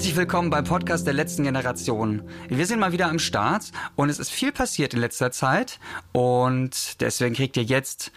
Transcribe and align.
Herzlich 0.00 0.16
willkommen 0.16 0.48
beim 0.48 0.64
Podcast 0.64 1.06
der 1.06 1.12
letzten 1.12 1.44
Generation. 1.44 2.22
Wir 2.48 2.64
sind 2.64 2.80
mal 2.80 2.92
wieder 2.92 3.10
am 3.10 3.18
Start 3.18 3.64
und 3.96 4.08
es 4.08 4.18
ist 4.18 4.30
viel 4.30 4.50
passiert 4.50 4.94
in 4.94 5.00
letzter 5.00 5.30
Zeit 5.30 5.78
und 6.12 7.02
deswegen 7.02 7.34
kriegt 7.34 7.58
ihr 7.58 7.64
jetzt 7.64 8.10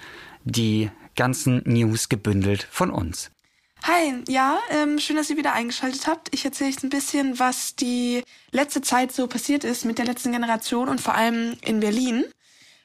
die 0.45 0.89
ganzen 1.17 1.61
News 1.65 2.07
gebündelt 2.07 2.65
von 2.71 2.89
uns. 2.89 3.31
Hi, 3.83 4.13
ja, 4.29 4.59
ähm, 4.69 4.97
schön, 4.97 5.17
dass 5.17 5.29
ihr 5.29 5.35
wieder 5.35 5.51
eingeschaltet 5.51 6.07
habt. 6.07 6.33
Ich 6.33 6.45
erzähle 6.45 6.69
jetzt 6.69 6.85
ein 6.85 6.89
bisschen, 6.89 7.37
was 7.37 7.75
die 7.75 8.23
letzte 8.51 8.81
Zeit 8.81 9.11
so 9.11 9.27
passiert 9.27 9.65
ist 9.65 9.83
mit 9.83 9.97
der 9.97 10.05
letzten 10.05 10.31
Generation 10.31 10.87
und 10.87 11.01
vor 11.01 11.15
allem 11.15 11.57
in 11.63 11.81
Berlin. 11.81 12.23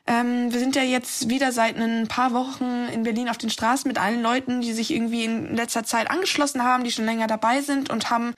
Ähm, 0.09 0.53
wir 0.53 0.59
sind 0.59 0.75
ja 0.75 0.83
jetzt 0.83 1.29
wieder 1.29 1.53
seit 1.53 1.77
ein 1.77 2.09
paar 2.09 2.33
Wochen 2.33 2.89
in 2.93 3.05
Berlin 3.05 3.29
auf 3.29 3.39
den 3.39 3.51
Straßen 3.51 3.87
mit 3.87 4.01
allen 4.01 4.23
Leuten, 4.23 4.61
die 4.61 4.73
sich 4.73 4.91
irgendwie 4.93 5.23
in 5.23 5.55
letzter 5.55 5.85
Zeit 5.85 6.11
angeschlossen 6.11 6.65
haben, 6.65 6.83
die 6.83 6.91
schon 6.91 7.05
länger 7.05 7.29
dabei 7.29 7.61
sind 7.61 7.91
und 7.91 8.11
haben 8.11 8.35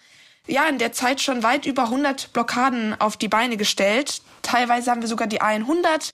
ja 0.51 0.69
in 0.69 0.79
der 0.79 0.93
Zeit 0.93 1.21
schon 1.21 1.43
weit 1.43 1.67
über 1.67 1.85
100 1.85 2.33
Blockaden 2.33 3.01
auf 3.01 3.17
die 3.17 3.29
Beine 3.29 3.57
gestellt. 3.57 4.23
Teilweise 4.43 4.91
haben 4.91 5.01
wir 5.01 5.09
sogar 5.09 5.27
die 5.27 5.41
100 5.41 6.11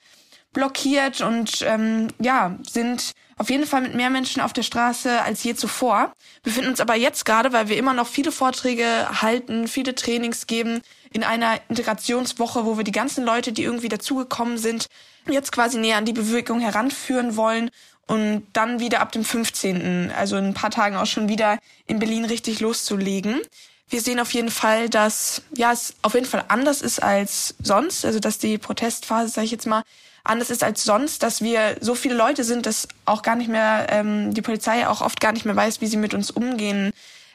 blockiert 0.52 1.20
und 1.20 1.62
ähm, 1.66 2.08
ja 2.18 2.56
sind 2.68 3.12
auf 3.38 3.50
jeden 3.50 3.66
Fall 3.66 3.82
mit 3.82 3.94
mehr 3.94 4.08
Menschen 4.08 4.40
auf 4.40 4.54
der 4.54 4.62
Straße 4.62 5.20
als 5.20 5.44
je 5.44 5.54
zuvor. 5.54 6.12
Wir 6.42 6.52
befinden 6.52 6.70
uns 6.70 6.80
aber 6.80 6.94
jetzt 6.94 7.26
gerade, 7.26 7.52
weil 7.52 7.68
wir 7.68 7.76
immer 7.76 7.92
noch 7.92 8.06
viele 8.06 8.32
Vorträge 8.32 8.86
halten, 9.20 9.68
viele 9.68 9.94
Trainings 9.94 10.46
geben, 10.46 10.80
in 11.12 11.22
einer 11.22 11.60
Integrationswoche, 11.68 12.64
wo 12.64 12.78
wir 12.78 12.84
die 12.84 12.92
ganzen 12.92 13.24
Leute, 13.24 13.52
die 13.52 13.62
irgendwie 13.62 13.90
dazugekommen 13.90 14.56
sind, 14.56 14.86
jetzt 15.28 15.52
quasi 15.52 15.78
näher 15.78 15.98
an 15.98 16.06
die 16.06 16.14
Bewegung 16.14 16.60
heranführen 16.60 17.36
wollen 17.36 17.70
und 18.06 18.46
dann 18.54 18.80
wieder 18.80 19.00
ab 19.00 19.12
dem 19.12 19.24
15., 19.24 20.12
also 20.16 20.36
in 20.36 20.46
ein 20.46 20.54
paar 20.54 20.70
Tagen 20.70 20.96
auch 20.96 21.06
schon 21.06 21.28
wieder 21.28 21.58
in 21.86 21.98
Berlin 21.98 22.24
richtig 22.24 22.60
loszulegen. 22.60 23.42
Wir 23.88 24.00
sehen 24.00 24.18
auf 24.18 24.32
jeden 24.32 24.50
Fall, 24.50 24.88
dass 24.88 25.42
ja 25.54 25.72
es 25.72 25.94
auf 26.02 26.14
jeden 26.14 26.26
Fall 26.26 26.44
anders 26.48 26.82
ist 26.82 27.02
als 27.02 27.54
sonst, 27.62 28.04
also 28.04 28.18
dass 28.18 28.38
die 28.38 28.58
Protestphase, 28.58 29.28
sage 29.28 29.44
ich 29.44 29.52
jetzt 29.52 29.66
mal, 29.66 29.82
anders 30.24 30.50
ist 30.50 30.64
als 30.64 30.82
sonst, 30.82 31.22
dass 31.22 31.40
wir 31.40 31.76
so 31.80 31.94
viele 31.94 32.16
Leute 32.16 32.42
sind, 32.42 32.66
dass 32.66 32.88
auch 33.04 33.22
gar 33.22 33.36
nicht 33.36 33.48
mehr 33.48 33.86
ähm, 33.90 34.34
die 34.34 34.42
Polizei 34.42 34.88
auch 34.88 35.02
oft 35.02 35.20
gar 35.20 35.32
nicht 35.32 35.44
mehr 35.44 35.54
weiß, 35.54 35.80
wie 35.80 35.86
sie 35.86 35.96
mit 35.96 36.14
uns 36.14 36.30
umgehen 36.30 36.92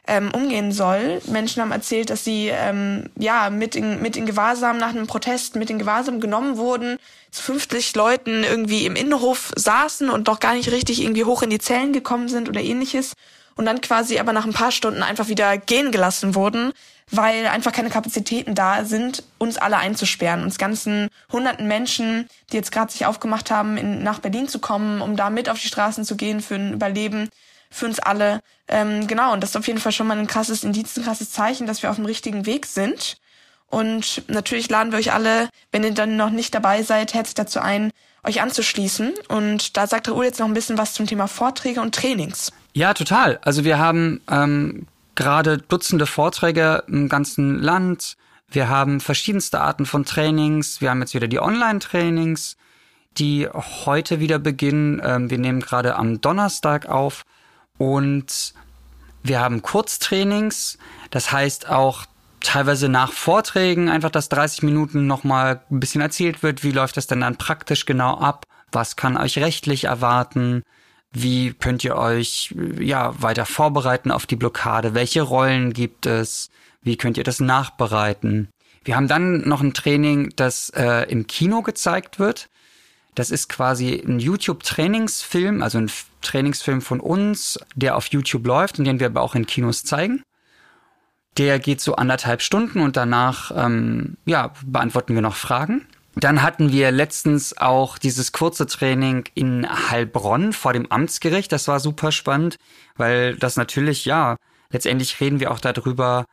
ähm, 0.07 0.31
umgehen 0.33 0.71
soll. 0.71 1.21
Menschen 1.27 1.61
haben 1.61 1.71
erzählt, 1.71 2.09
dass 2.09 2.23
sie 2.23 2.47
ähm, 2.47 3.05
ja 3.17 3.49
mit 3.49 3.75
in, 3.75 4.01
mit 4.01 4.17
in 4.17 4.25
Gewahrsam 4.25 4.77
nach 4.77 4.89
einem 4.89 5.07
Protest 5.07 5.55
mit 5.55 5.69
in 5.69 5.79
Gewahrsam 5.79 6.19
genommen 6.19 6.57
wurden, 6.57 6.97
zu 7.29 7.43
50 7.43 7.95
Leuten 7.95 8.43
irgendwie 8.43 8.85
im 8.85 8.95
Innenhof 8.95 9.51
saßen 9.55 10.09
und 10.09 10.27
doch 10.27 10.39
gar 10.39 10.55
nicht 10.55 10.71
richtig 10.71 11.01
irgendwie 11.01 11.23
hoch 11.23 11.43
in 11.43 11.49
die 11.49 11.59
Zellen 11.59 11.93
gekommen 11.93 12.29
sind 12.29 12.49
oder 12.49 12.61
ähnliches 12.61 13.13
und 13.55 13.65
dann 13.65 13.81
quasi 13.81 14.19
aber 14.19 14.33
nach 14.33 14.45
ein 14.45 14.53
paar 14.53 14.71
Stunden 14.71 15.03
einfach 15.03 15.27
wieder 15.27 15.57
gehen 15.57 15.91
gelassen 15.91 16.35
wurden, 16.35 16.71
weil 17.09 17.47
einfach 17.47 17.73
keine 17.73 17.89
Kapazitäten 17.89 18.55
da 18.55 18.85
sind, 18.85 19.23
uns 19.37 19.57
alle 19.57 19.77
einzusperren, 19.77 20.43
uns 20.43 20.57
ganzen 20.57 21.09
hunderten 21.31 21.67
Menschen, 21.67 22.27
die 22.51 22.57
jetzt 22.57 22.71
gerade 22.71 22.91
sich 22.91 23.05
aufgemacht 23.05 23.51
haben, 23.51 23.77
in, 23.77 24.03
nach 24.03 24.19
Berlin 24.19 24.47
zu 24.47 24.59
kommen, 24.59 25.01
um 25.01 25.15
da 25.15 25.29
mit 25.29 25.49
auf 25.49 25.59
die 25.59 25.67
Straßen 25.67 26.05
zu 26.05 26.15
gehen 26.15 26.41
für 26.41 26.55
ein 26.55 26.73
Überleben 26.73 27.29
für 27.71 27.85
uns 27.85 27.99
alle. 27.99 28.41
Ähm, 28.67 29.07
genau, 29.07 29.33
und 29.33 29.41
das 29.41 29.51
ist 29.51 29.55
auf 29.55 29.67
jeden 29.67 29.79
Fall 29.79 29.91
schon 29.91 30.07
mal 30.07 30.17
ein 30.17 30.27
krasses 30.27 30.63
Indiz, 30.63 30.95
ein 30.97 31.03
krasses 31.03 31.31
Zeichen, 31.31 31.65
dass 31.65 31.81
wir 31.81 31.89
auf 31.89 31.95
dem 31.95 32.05
richtigen 32.05 32.45
Weg 32.45 32.65
sind. 32.65 33.17
Und 33.67 34.23
natürlich 34.27 34.69
laden 34.69 34.91
wir 34.91 34.99
euch 34.99 35.13
alle, 35.13 35.49
wenn 35.71 35.83
ihr 35.83 35.93
dann 35.93 36.17
noch 36.17 36.29
nicht 36.29 36.53
dabei 36.53 36.83
seid, 36.83 37.13
herzlich 37.13 37.35
dazu 37.35 37.59
ein, 37.59 37.91
euch 38.23 38.41
anzuschließen. 38.41 39.13
Und 39.29 39.77
da 39.77 39.87
sagt 39.87 40.09
Raoul 40.09 40.25
jetzt 40.25 40.39
noch 40.39 40.47
ein 40.47 40.53
bisschen 40.53 40.77
was 40.77 40.93
zum 40.93 41.07
Thema 41.07 41.27
Vorträge 41.27 41.81
und 41.81 41.95
Trainings. 41.95 42.51
Ja, 42.73 42.93
total. 42.93 43.39
Also 43.41 43.63
wir 43.63 43.79
haben 43.79 44.21
ähm, 44.29 44.87
gerade 45.15 45.57
Dutzende 45.57 46.05
Vorträge 46.05 46.83
im 46.87 47.09
ganzen 47.09 47.59
Land. 47.59 48.15
Wir 48.49 48.69
haben 48.69 48.99
verschiedenste 48.99 49.59
Arten 49.59 49.85
von 49.85 50.05
Trainings. 50.05 50.81
Wir 50.81 50.89
haben 50.89 51.01
jetzt 51.01 51.13
wieder 51.13 51.27
die 51.27 51.39
Online-Trainings, 51.39 52.57
die 53.17 53.47
heute 53.49 54.19
wieder 54.19 54.39
beginnen. 54.39 55.01
Ähm, 55.03 55.29
wir 55.29 55.37
nehmen 55.37 55.59
gerade 55.59 55.95
am 55.95 56.21
Donnerstag 56.21 56.87
auf. 56.87 57.23
Und 57.77 58.53
wir 59.23 59.39
haben 59.39 59.61
Kurztrainings, 59.61 60.77
das 61.11 61.31
heißt 61.31 61.69
auch 61.69 62.05
teilweise 62.41 62.89
nach 62.89 63.11
Vorträgen 63.11 63.89
einfach, 63.89 64.09
dass 64.09 64.29
30 64.29 64.63
Minuten 64.63 65.07
nochmal 65.07 65.61
ein 65.69 65.79
bisschen 65.79 66.01
erzählt 66.01 66.41
wird, 66.41 66.63
wie 66.63 66.71
läuft 66.71 66.97
das 66.97 67.07
denn 67.07 67.21
dann 67.21 67.37
praktisch 67.37 67.85
genau 67.85 68.17
ab, 68.17 68.45
was 68.71 68.95
kann 68.95 69.17
euch 69.17 69.37
rechtlich 69.37 69.83
erwarten, 69.83 70.63
wie 71.11 71.53
könnt 71.53 71.83
ihr 71.83 71.95
euch 71.95 72.55
ja 72.79 73.13
weiter 73.21 73.45
vorbereiten 73.45 74.11
auf 74.11 74.25
die 74.25 74.35
Blockade, 74.35 74.93
welche 74.93 75.21
Rollen 75.21 75.73
gibt 75.73 76.05
es, 76.05 76.49
wie 76.81 76.97
könnt 76.97 77.17
ihr 77.17 77.23
das 77.23 77.39
nachbereiten. 77.39 78.49
Wir 78.83 78.95
haben 78.95 79.07
dann 79.07 79.47
noch 79.47 79.61
ein 79.61 79.73
Training, 79.73 80.33
das 80.35 80.69
äh, 80.69 81.09
im 81.09 81.27
Kino 81.27 81.61
gezeigt 81.61 82.17
wird. 82.17 82.49
Das 83.13 83.29
ist 83.29 83.49
quasi 83.49 84.01
ein 84.05 84.19
YouTube-Trainingsfilm, 84.19 85.61
also 85.61 85.77
ein 85.77 85.91
Trainingsfilm 86.21 86.81
von 86.81 86.99
uns, 86.99 87.59
der 87.75 87.97
auf 87.97 88.07
YouTube 88.07 88.45
läuft 88.47 88.79
und 88.79 88.85
den 88.85 88.99
wir 88.99 89.07
aber 89.07 89.21
auch 89.21 89.35
in 89.35 89.45
Kinos 89.45 89.83
zeigen. 89.83 90.23
Der 91.37 91.59
geht 91.59 91.81
so 91.81 91.95
anderthalb 91.95 92.41
Stunden 92.41 92.79
und 92.79 92.97
danach 92.97 93.51
ähm, 93.55 94.17
ja, 94.25 94.53
beantworten 94.65 95.13
wir 95.13 95.21
noch 95.21 95.35
Fragen. 95.35 95.87
Dann 96.15 96.41
hatten 96.41 96.71
wir 96.71 96.91
letztens 96.91 97.57
auch 97.57 97.97
dieses 97.97 98.33
kurze 98.33 98.67
Training 98.67 99.23
in 99.33 99.65
Heilbronn 99.89 100.51
vor 100.51 100.73
dem 100.73 100.91
Amtsgericht. 100.91 101.51
Das 101.51 101.67
war 101.67 101.79
super 101.79 102.11
spannend, 102.11 102.57
weil 102.97 103.35
das 103.35 103.55
natürlich, 103.55 104.03
ja, 104.05 104.35
letztendlich 104.71 105.19
reden 105.21 105.39
wir 105.39 105.51
auch 105.51 105.59
darüber, 105.59 106.25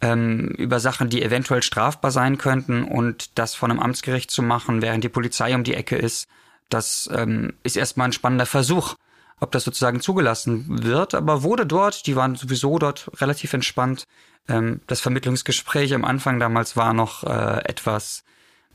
ähm, 0.00 0.48
über 0.58 0.80
Sachen, 0.80 1.10
die 1.10 1.22
eventuell 1.22 1.62
strafbar 1.62 2.10
sein 2.10 2.38
könnten 2.38 2.84
und 2.84 3.38
das 3.38 3.54
von 3.54 3.70
einem 3.70 3.80
Amtsgericht 3.80 4.30
zu 4.30 4.42
machen, 4.42 4.82
während 4.82 5.04
die 5.04 5.08
Polizei 5.08 5.54
um 5.54 5.62
die 5.62 5.74
Ecke 5.74 5.96
ist, 5.96 6.26
das 6.68 7.08
ähm, 7.12 7.52
ist 7.62 7.76
erstmal 7.76 8.08
ein 8.08 8.12
spannender 8.12 8.46
Versuch, 8.46 8.94
ob 9.40 9.52
das 9.52 9.64
sozusagen 9.64 10.00
zugelassen 10.00 10.84
wird, 10.84 11.14
aber 11.14 11.42
wurde 11.42 11.66
dort, 11.66 12.06
die 12.06 12.16
waren 12.16 12.36
sowieso 12.36 12.78
dort 12.78 13.10
relativ 13.20 13.52
entspannt. 13.52 14.06
Ähm, 14.48 14.80
das 14.86 15.00
Vermittlungsgespräch 15.00 15.94
am 15.94 16.04
Anfang 16.04 16.38
damals 16.38 16.76
war 16.76 16.94
noch 16.94 17.24
äh, 17.24 17.64
etwas 17.64 18.24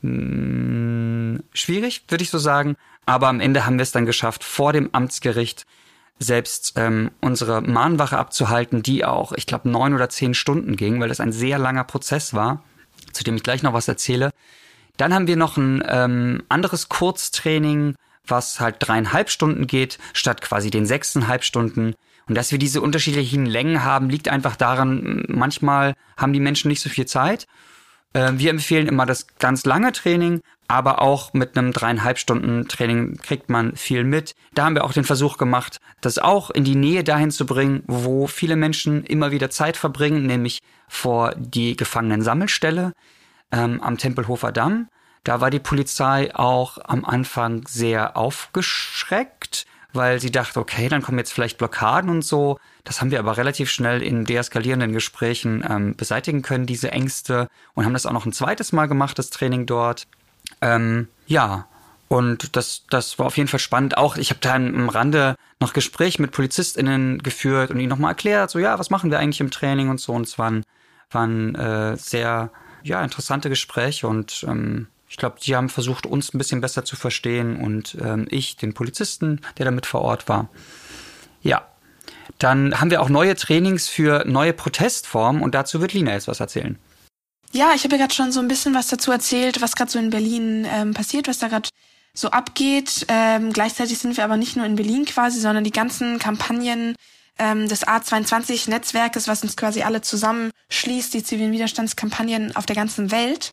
mh, 0.02 1.36
mm, 1.36 1.42
schwierig, 1.52 2.04
würde 2.08 2.22
ich 2.22 2.30
so 2.30 2.38
sagen, 2.38 2.76
aber 3.06 3.28
am 3.28 3.40
Ende 3.40 3.66
haben 3.66 3.78
wir 3.78 3.82
es 3.82 3.92
dann 3.92 4.06
geschafft, 4.06 4.44
vor 4.44 4.72
dem 4.72 4.90
Amtsgericht 4.92 5.66
selbst 6.18 6.74
ähm, 6.76 7.10
unsere 7.20 7.60
Mahnwache 7.60 8.18
abzuhalten, 8.18 8.82
die 8.82 9.04
auch, 9.04 9.32
ich 9.32 9.46
glaube, 9.46 9.68
neun 9.68 9.94
oder 9.94 10.08
zehn 10.08 10.34
Stunden 10.34 10.76
ging, 10.76 11.00
weil 11.00 11.08
das 11.08 11.20
ein 11.20 11.32
sehr 11.32 11.58
langer 11.58 11.84
Prozess 11.84 12.34
war, 12.34 12.64
zu 13.12 13.22
dem 13.22 13.36
ich 13.36 13.42
gleich 13.42 13.62
noch 13.62 13.74
was 13.74 13.88
erzähle. 13.88 14.30
Dann 14.96 15.12
haben 15.12 15.26
wir 15.26 15.36
noch 15.36 15.56
ein 15.56 15.84
ähm, 15.86 16.42
anderes 16.48 16.88
Kurztraining, 16.88 17.96
was 18.26 18.60
halt 18.60 18.76
dreieinhalb 18.78 19.30
Stunden 19.30 19.66
geht, 19.66 19.98
statt 20.14 20.40
quasi 20.40 20.70
den 20.70 20.86
sechseinhalb 20.86 21.44
Stunden. 21.44 21.94
Und 22.28 22.34
dass 22.34 22.50
wir 22.50 22.58
diese 22.58 22.80
unterschiedlichen 22.80 23.46
Längen 23.46 23.84
haben, 23.84 24.10
liegt 24.10 24.28
einfach 24.28 24.56
daran, 24.56 25.24
manchmal 25.28 25.94
haben 26.16 26.32
die 26.32 26.40
Menschen 26.40 26.68
nicht 26.68 26.80
so 26.80 26.88
viel 26.88 27.06
Zeit. 27.06 27.46
Äh, 28.16 28.38
wir 28.38 28.50
empfehlen 28.50 28.88
immer 28.88 29.04
das 29.04 29.26
ganz 29.38 29.66
lange 29.66 29.92
Training, 29.92 30.40
aber 30.68 31.02
auch 31.02 31.34
mit 31.34 31.56
einem 31.56 31.72
dreieinhalb 31.72 32.18
Stunden 32.18 32.66
Training 32.66 33.18
kriegt 33.18 33.50
man 33.50 33.76
viel 33.76 34.04
mit. 34.04 34.34
Da 34.54 34.64
haben 34.64 34.74
wir 34.74 34.84
auch 34.84 34.94
den 34.94 35.04
Versuch 35.04 35.36
gemacht, 35.36 35.78
das 36.00 36.18
auch 36.18 36.50
in 36.50 36.64
die 36.64 36.76
Nähe 36.76 37.04
dahin 37.04 37.30
zu 37.30 37.44
bringen, 37.44 37.82
wo 37.86 38.26
viele 38.26 38.56
Menschen 38.56 39.04
immer 39.04 39.32
wieder 39.32 39.50
Zeit 39.50 39.76
verbringen, 39.76 40.24
nämlich 40.24 40.60
vor 40.88 41.34
die 41.36 41.76
Gefangenensammelstelle 41.76 42.92
ähm, 43.52 43.82
am 43.82 43.98
Tempelhofer 43.98 44.50
Damm. 44.50 44.88
Da 45.22 45.42
war 45.42 45.50
die 45.50 45.58
Polizei 45.58 46.34
auch 46.34 46.78
am 46.84 47.04
Anfang 47.04 47.66
sehr 47.68 48.16
aufgeschreckt, 48.16 49.66
weil 49.96 50.20
sie 50.20 50.30
dachte, 50.30 50.60
okay, 50.60 50.88
dann 50.88 51.02
kommen 51.02 51.18
jetzt 51.18 51.32
vielleicht 51.32 51.58
Blockaden 51.58 52.10
und 52.10 52.22
so. 52.22 52.58
Das 52.84 53.00
haben 53.00 53.10
wir 53.10 53.18
aber 53.18 53.36
relativ 53.36 53.70
schnell 53.70 54.02
in 54.02 54.24
deeskalierenden 54.24 54.92
Gesprächen 54.92 55.64
ähm, 55.68 55.96
beseitigen 55.96 56.42
können, 56.42 56.66
diese 56.66 56.92
Ängste, 56.92 57.48
und 57.74 57.84
haben 57.84 57.92
das 57.92 58.06
auch 58.06 58.12
noch 58.12 58.26
ein 58.26 58.32
zweites 58.32 58.72
Mal 58.72 58.86
gemacht, 58.86 59.18
das 59.18 59.30
Training 59.30 59.66
dort. 59.66 60.06
Ähm, 60.60 61.08
ja, 61.26 61.66
und 62.08 62.56
das, 62.56 62.84
das 62.88 63.18
war 63.18 63.26
auf 63.26 63.36
jeden 63.36 63.48
Fall 63.48 63.60
spannend. 63.60 63.96
Auch 63.96 64.16
ich 64.16 64.30
habe 64.30 64.40
da 64.40 64.54
am 64.54 64.88
Rande 64.88 65.34
noch 65.58 65.72
Gespräche 65.72 66.22
mit 66.22 66.30
PolizistInnen 66.30 67.22
geführt 67.22 67.70
und 67.70 67.80
ihnen 67.80 67.88
nochmal 67.88 68.12
erklärt, 68.12 68.50
so 68.50 68.58
ja, 68.58 68.78
was 68.78 68.90
machen 68.90 69.10
wir 69.10 69.18
eigentlich 69.18 69.40
im 69.40 69.50
Training 69.50 69.88
und 69.88 70.00
so. 70.00 70.12
Und 70.12 70.26
es 70.26 70.38
waren, 70.38 70.62
waren 71.10 71.54
äh, 71.56 71.96
sehr 71.96 72.50
ja, 72.84 73.02
interessante 73.02 73.48
Gespräche 73.48 74.06
und 74.06 74.44
ähm, 74.48 74.86
ich 75.08 75.16
glaube, 75.16 75.36
die 75.40 75.54
haben 75.54 75.68
versucht, 75.68 76.06
uns 76.06 76.34
ein 76.34 76.38
bisschen 76.38 76.60
besser 76.60 76.84
zu 76.84 76.96
verstehen 76.96 77.56
und 77.56 77.96
ähm, 78.00 78.26
ich, 78.30 78.56
den 78.56 78.74
Polizisten, 78.74 79.40
der 79.58 79.64
damit 79.64 79.86
vor 79.86 80.02
Ort 80.02 80.28
war. 80.28 80.48
Ja. 81.42 81.66
Dann 82.38 82.80
haben 82.80 82.90
wir 82.90 83.00
auch 83.00 83.08
neue 83.08 83.36
Trainings 83.36 83.88
für 83.88 84.24
neue 84.26 84.52
Protestformen 84.52 85.42
und 85.42 85.54
dazu 85.54 85.80
wird 85.80 85.92
Lina 85.92 86.12
jetzt 86.12 86.28
was 86.28 86.40
erzählen. 86.40 86.78
Ja, 87.52 87.72
ich 87.74 87.84
habe 87.84 87.94
ja 87.94 88.02
gerade 88.02 88.14
schon 88.14 88.32
so 88.32 88.40
ein 88.40 88.48
bisschen 88.48 88.74
was 88.74 88.88
dazu 88.88 89.12
erzählt, 89.12 89.62
was 89.62 89.76
gerade 89.76 89.90
so 89.90 89.98
in 89.98 90.10
Berlin 90.10 90.66
ähm, 90.70 90.92
passiert, 90.92 91.28
was 91.28 91.38
da 91.38 91.48
gerade 91.48 91.68
so 92.12 92.30
abgeht. 92.30 93.06
Ähm, 93.08 93.52
gleichzeitig 93.52 93.98
sind 93.98 94.16
wir 94.16 94.24
aber 94.24 94.36
nicht 94.36 94.56
nur 94.56 94.66
in 94.66 94.76
Berlin 94.76 95.04
quasi, 95.04 95.40
sondern 95.40 95.64
die 95.64 95.70
ganzen 95.70 96.18
Kampagnen 96.18 96.96
ähm, 97.38 97.68
des 97.68 97.86
A22-Netzwerkes, 97.86 99.28
was 99.28 99.42
uns 99.42 99.56
quasi 99.56 99.82
alle 99.82 100.00
zusammenschließt, 100.00 101.14
die 101.14 101.22
zivilen 101.22 101.52
Widerstandskampagnen 101.52 102.56
auf 102.56 102.66
der 102.66 102.76
ganzen 102.76 103.10
Welt. 103.10 103.52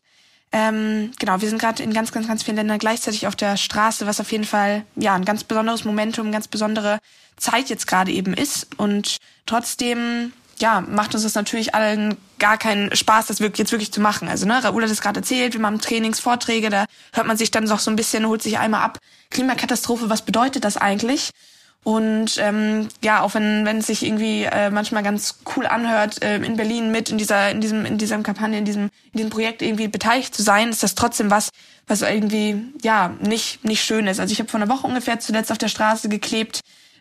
Ähm, 0.56 1.10
genau, 1.18 1.40
wir 1.40 1.48
sind 1.48 1.60
gerade 1.60 1.82
in 1.82 1.92
ganz, 1.92 2.12
ganz, 2.12 2.28
ganz 2.28 2.44
vielen 2.44 2.56
Ländern 2.56 2.78
gleichzeitig 2.78 3.26
auf 3.26 3.34
der 3.34 3.56
Straße, 3.56 4.06
was 4.06 4.20
auf 4.20 4.30
jeden 4.30 4.44
Fall 4.44 4.84
ja 4.94 5.12
ein 5.16 5.24
ganz 5.24 5.42
besonderes 5.42 5.84
Momentum, 5.84 6.30
ganz 6.30 6.46
besondere 6.46 7.00
Zeit 7.36 7.70
jetzt 7.70 7.88
gerade 7.88 8.12
eben 8.12 8.34
ist. 8.34 8.68
Und 8.76 9.16
trotzdem 9.46 10.32
ja, 10.60 10.80
macht 10.80 11.12
uns 11.12 11.24
das 11.24 11.34
natürlich 11.34 11.74
allen 11.74 12.16
gar 12.38 12.56
keinen 12.56 12.94
Spaß, 12.94 13.26
das 13.26 13.40
wirklich, 13.40 13.58
jetzt 13.58 13.72
wirklich 13.72 13.92
zu 13.92 14.00
machen. 14.00 14.28
Also, 14.28 14.46
ne, 14.46 14.62
Raoul 14.62 14.84
hat 14.84 14.90
es 14.90 15.00
gerade 15.00 15.18
erzählt, 15.18 15.54
wir 15.54 15.60
machen 15.60 15.80
Trainings, 15.80 16.20
Vorträge, 16.20 16.70
da 16.70 16.84
hört 17.12 17.26
man 17.26 17.36
sich 17.36 17.50
dann 17.50 17.64
noch 17.64 17.80
so 17.80 17.90
ein 17.90 17.96
bisschen, 17.96 18.24
holt 18.28 18.40
sich 18.40 18.58
einmal 18.58 18.82
ab, 18.82 19.00
Klimakatastrophe, 19.30 20.08
was 20.08 20.22
bedeutet 20.22 20.62
das 20.62 20.76
eigentlich? 20.76 21.30
Und 21.84 22.38
ähm, 22.38 22.88
ja, 23.02 23.20
auch 23.20 23.34
wenn 23.34 23.66
wenn 23.66 23.78
es 23.78 23.86
sich 23.88 24.06
irgendwie 24.06 24.44
äh, 24.44 24.70
manchmal 24.70 25.02
ganz 25.02 25.40
cool 25.54 25.66
anhört, 25.66 26.24
äh, 26.24 26.36
in 26.36 26.56
Berlin 26.56 26.90
mit 26.90 27.10
in 27.10 27.18
dieser 27.18 27.50
in 27.50 27.60
diesem 27.60 27.84
in 27.84 27.98
dieser 27.98 28.18
Kampagne, 28.22 28.56
in 28.56 28.64
diesem 28.64 28.84
in 29.12 29.18
diesem 29.18 29.28
Projekt 29.28 29.60
irgendwie 29.60 29.88
beteiligt 29.88 30.34
zu 30.34 30.42
sein, 30.42 30.70
ist 30.70 30.82
das 30.82 30.94
trotzdem 30.94 31.30
was, 31.30 31.50
was 31.86 32.00
irgendwie 32.00 32.72
ja 32.82 33.14
nicht 33.20 33.64
nicht 33.66 33.84
schön 33.84 34.06
ist. 34.06 34.18
Also 34.18 34.32
ich 34.32 34.38
habe 34.38 34.48
vor 34.48 34.60
einer 34.60 34.72
Woche 34.72 34.86
ungefähr 34.86 35.20
zuletzt 35.20 35.52
auf 35.52 35.58
der 35.58 35.68
Straße 35.68 36.08
geklebt 36.08 36.60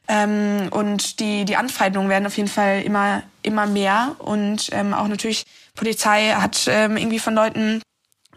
ähm, 0.10 0.68
und 0.72 1.22
die 1.22 1.46
die 1.46 1.56
Anfeindungen 1.56 2.10
werden 2.10 2.28
auf 2.28 2.36
jeden 2.36 2.50
Fall 2.50 2.82
immer 2.82 3.24
immer 3.42 3.68
mehr 3.68 4.18
und 4.20 4.68
ähm, 4.74 4.94
auch 4.94 5.08
natürlich 5.08 5.46
Polizei 5.76 6.32
hat 6.32 6.66
ähm, 6.68 6.98
irgendwie 6.98 7.20
von 7.20 7.36
Leuten 7.36 7.82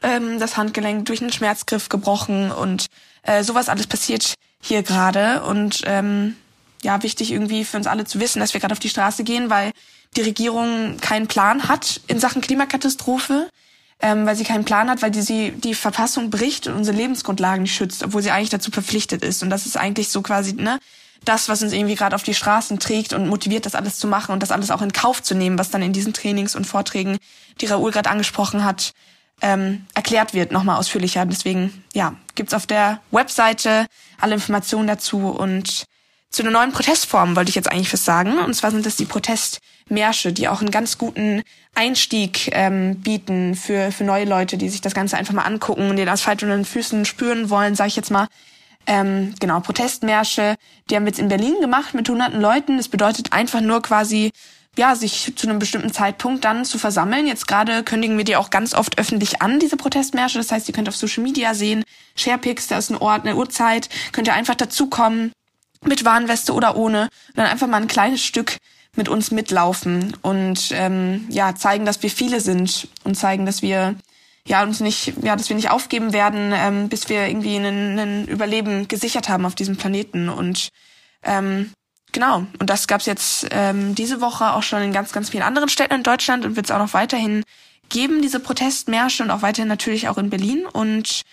ähm, 0.00 0.38
das 0.38 0.56
Handgelenk 0.56 1.06
durch 1.06 1.20
einen 1.22 1.32
Schmerzgriff 1.32 1.88
gebrochen 1.88 2.52
und 2.52 2.86
äh, 3.24 3.42
sowas 3.42 3.68
alles 3.68 3.88
passiert 3.88 4.34
hier 4.60 4.82
gerade 4.82 5.42
und 5.42 5.82
ähm, 5.84 6.36
ja, 6.82 7.02
wichtig 7.02 7.32
irgendwie 7.32 7.64
für 7.64 7.76
uns 7.76 7.86
alle 7.86 8.04
zu 8.04 8.20
wissen, 8.20 8.40
dass 8.40 8.54
wir 8.54 8.60
gerade 8.60 8.72
auf 8.72 8.78
die 8.78 8.88
Straße 8.88 9.24
gehen, 9.24 9.50
weil 9.50 9.72
die 10.16 10.22
Regierung 10.22 10.98
keinen 11.00 11.26
Plan 11.26 11.68
hat 11.68 12.00
in 12.06 12.18
Sachen 12.18 12.40
Klimakatastrophe, 12.42 13.48
ähm, 14.00 14.26
weil 14.26 14.36
sie 14.36 14.44
keinen 14.44 14.64
Plan 14.64 14.90
hat, 14.90 15.02
weil 15.02 15.10
die 15.10 15.22
sie 15.22 15.52
die 15.52 15.74
Verfassung 15.74 16.30
bricht 16.30 16.66
und 16.66 16.74
unsere 16.74 16.96
Lebensgrundlagen 16.96 17.66
schützt, 17.66 18.02
obwohl 18.02 18.22
sie 18.22 18.30
eigentlich 18.30 18.50
dazu 18.50 18.70
verpflichtet 18.70 19.22
ist. 19.22 19.42
Und 19.42 19.50
das 19.50 19.66
ist 19.66 19.76
eigentlich 19.76 20.08
so 20.08 20.22
quasi 20.22 20.52
ne 20.52 20.78
das, 21.24 21.48
was 21.48 21.62
uns 21.62 21.72
irgendwie 21.72 21.96
gerade 21.96 22.14
auf 22.14 22.22
die 22.22 22.34
Straßen 22.34 22.78
trägt 22.78 23.12
und 23.12 23.28
motiviert, 23.28 23.66
das 23.66 23.74
alles 23.74 23.98
zu 23.98 24.06
machen 24.06 24.32
und 24.32 24.42
das 24.42 24.52
alles 24.52 24.70
auch 24.70 24.82
in 24.82 24.92
Kauf 24.92 25.22
zu 25.22 25.34
nehmen, 25.34 25.58
was 25.58 25.70
dann 25.70 25.82
in 25.82 25.92
diesen 25.92 26.12
Trainings 26.12 26.54
und 26.54 26.66
Vorträgen, 26.66 27.18
die 27.60 27.66
Raoul 27.66 27.90
gerade 27.90 28.10
angesprochen 28.10 28.64
hat, 28.64 28.92
ähm, 29.42 29.86
erklärt 29.94 30.34
wird, 30.34 30.52
nochmal 30.52 30.78
ausführlicher. 30.78 31.26
Deswegen, 31.26 31.84
ja, 31.94 32.14
gibt's 32.34 32.54
auf 32.54 32.66
der 32.66 33.00
Webseite 33.10 33.86
alle 34.20 34.34
Informationen 34.34 34.86
dazu 34.86 35.28
und 35.28 35.86
zu 36.30 36.42
einer 36.42 36.50
neuen 36.50 36.72
Protestform 36.72 37.36
wollte 37.36 37.48
ich 37.48 37.54
jetzt 37.54 37.70
eigentlich 37.70 37.92
was 37.92 38.04
sagen. 38.04 38.38
Und 38.38 38.52
zwar 38.54 38.70
sind 38.70 38.84
das 38.84 38.96
die 38.96 39.06
Protestmärsche, 39.06 40.32
die 40.32 40.48
auch 40.48 40.60
einen 40.60 40.70
ganz 40.70 40.98
guten 40.98 41.42
Einstieg 41.74 42.50
ähm, 42.52 43.00
bieten 43.00 43.54
für, 43.54 43.92
für 43.92 44.04
neue 44.04 44.24
Leute, 44.24 44.58
die 44.58 44.68
sich 44.68 44.80
das 44.80 44.94
Ganze 44.94 45.16
einfach 45.16 45.32
mal 45.32 45.44
angucken 45.44 45.88
und 45.88 45.96
den 45.96 46.08
Asphalt 46.08 46.42
unter 46.42 46.56
den 46.56 46.64
Füßen 46.64 47.04
spüren 47.04 47.48
wollen, 47.48 47.74
sage 47.74 47.88
ich 47.88 47.96
jetzt 47.96 48.10
mal. 48.10 48.26
Ähm, 48.86 49.34
genau, 49.40 49.60
Protestmärsche, 49.60 50.56
die 50.90 50.96
haben 50.96 51.04
wir 51.04 51.10
jetzt 51.10 51.18
in 51.18 51.28
Berlin 51.28 51.54
gemacht 51.60 51.94
mit 51.94 52.08
hunderten 52.08 52.40
Leuten. 52.40 52.76
Das 52.76 52.88
bedeutet 52.88 53.32
einfach 53.32 53.60
nur 53.60 53.82
quasi 53.82 54.30
ja, 54.78 54.94
sich 54.94 55.32
zu 55.36 55.48
einem 55.48 55.58
bestimmten 55.58 55.92
Zeitpunkt 55.92 56.44
dann 56.44 56.64
zu 56.64 56.78
versammeln. 56.78 57.26
Jetzt 57.26 57.48
gerade 57.48 57.82
kündigen 57.82 58.16
wir 58.16 58.24
die 58.24 58.36
auch 58.36 58.50
ganz 58.50 58.74
oft 58.74 58.98
öffentlich 58.98 59.42
an, 59.42 59.58
diese 59.58 59.76
Protestmärsche. 59.76 60.38
Das 60.38 60.52
heißt, 60.52 60.68
ihr 60.68 60.74
könnt 60.74 60.88
auf 60.88 60.96
Social 60.96 61.22
Media 61.22 61.54
sehen, 61.54 61.84
Sharepics, 62.14 62.68
da 62.68 62.78
ist 62.78 62.90
ein 62.90 62.96
Ort, 62.96 63.24
eine 63.24 63.36
Uhrzeit, 63.36 63.88
könnt 64.12 64.28
ihr 64.28 64.34
einfach 64.34 64.54
dazukommen, 64.54 65.32
mit 65.84 66.04
Warnweste 66.04 66.52
oder 66.52 66.76
ohne, 66.76 67.02
und 67.02 67.36
dann 67.36 67.46
einfach 67.46 67.66
mal 67.66 67.80
ein 67.80 67.86
kleines 67.86 68.22
Stück 68.22 68.56
mit 68.96 69.08
uns 69.08 69.30
mitlaufen 69.30 70.16
und 70.22 70.70
ähm, 70.72 71.26
ja, 71.28 71.54
zeigen, 71.54 71.84
dass 71.84 72.02
wir 72.02 72.10
viele 72.10 72.40
sind 72.40 72.88
und 73.04 73.14
zeigen, 73.14 73.44
dass 73.46 73.62
wir 73.62 73.94
ja 74.46 74.62
uns 74.62 74.80
nicht, 74.80 75.12
ja, 75.22 75.36
dass 75.36 75.48
wir 75.48 75.56
nicht 75.56 75.70
aufgeben 75.70 76.12
werden, 76.12 76.52
ähm, 76.54 76.88
bis 76.88 77.08
wir 77.08 77.26
irgendwie 77.26 77.56
ein 77.56 78.26
Überleben 78.26 78.88
gesichert 78.88 79.28
haben 79.28 79.44
auf 79.44 79.54
diesem 79.54 79.76
Planeten. 79.76 80.28
Und 80.28 80.68
ähm, 81.22 81.72
Genau. 82.16 82.46
Und 82.58 82.70
das 82.70 82.86
gab's 82.86 83.04
jetzt 83.04 83.46
ähm, 83.50 83.94
diese 83.94 84.22
Woche 84.22 84.54
auch 84.54 84.62
schon 84.62 84.80
in 84.80 84.90
ganz, 84.90 85.12
ganz 85.12 85.28
vielen 85.28 85.42
anderen 85.42 85.68
Städten 85.68 85.96
in 85.96 86.02
Deutschland 86.02 86.46
und 86.46 86.56
wird 86.56 86.64
es 86.64 86.72
auch 86.72 86.78
noch 86.78 86.94
weiterhin 86.94 87.44
geben, 87.90 88.22
diese 88.22 88.40
Protestmärsche 88.40 89.22
und 89.22 89.30
auch 89.30 89.42
weiterhin 89.42 89.68
natürlich 89.68 90.08
auch 90.08 90.16
in 90.16 90.30
Berlin. 90.30 90.64
Und 90.64 91.24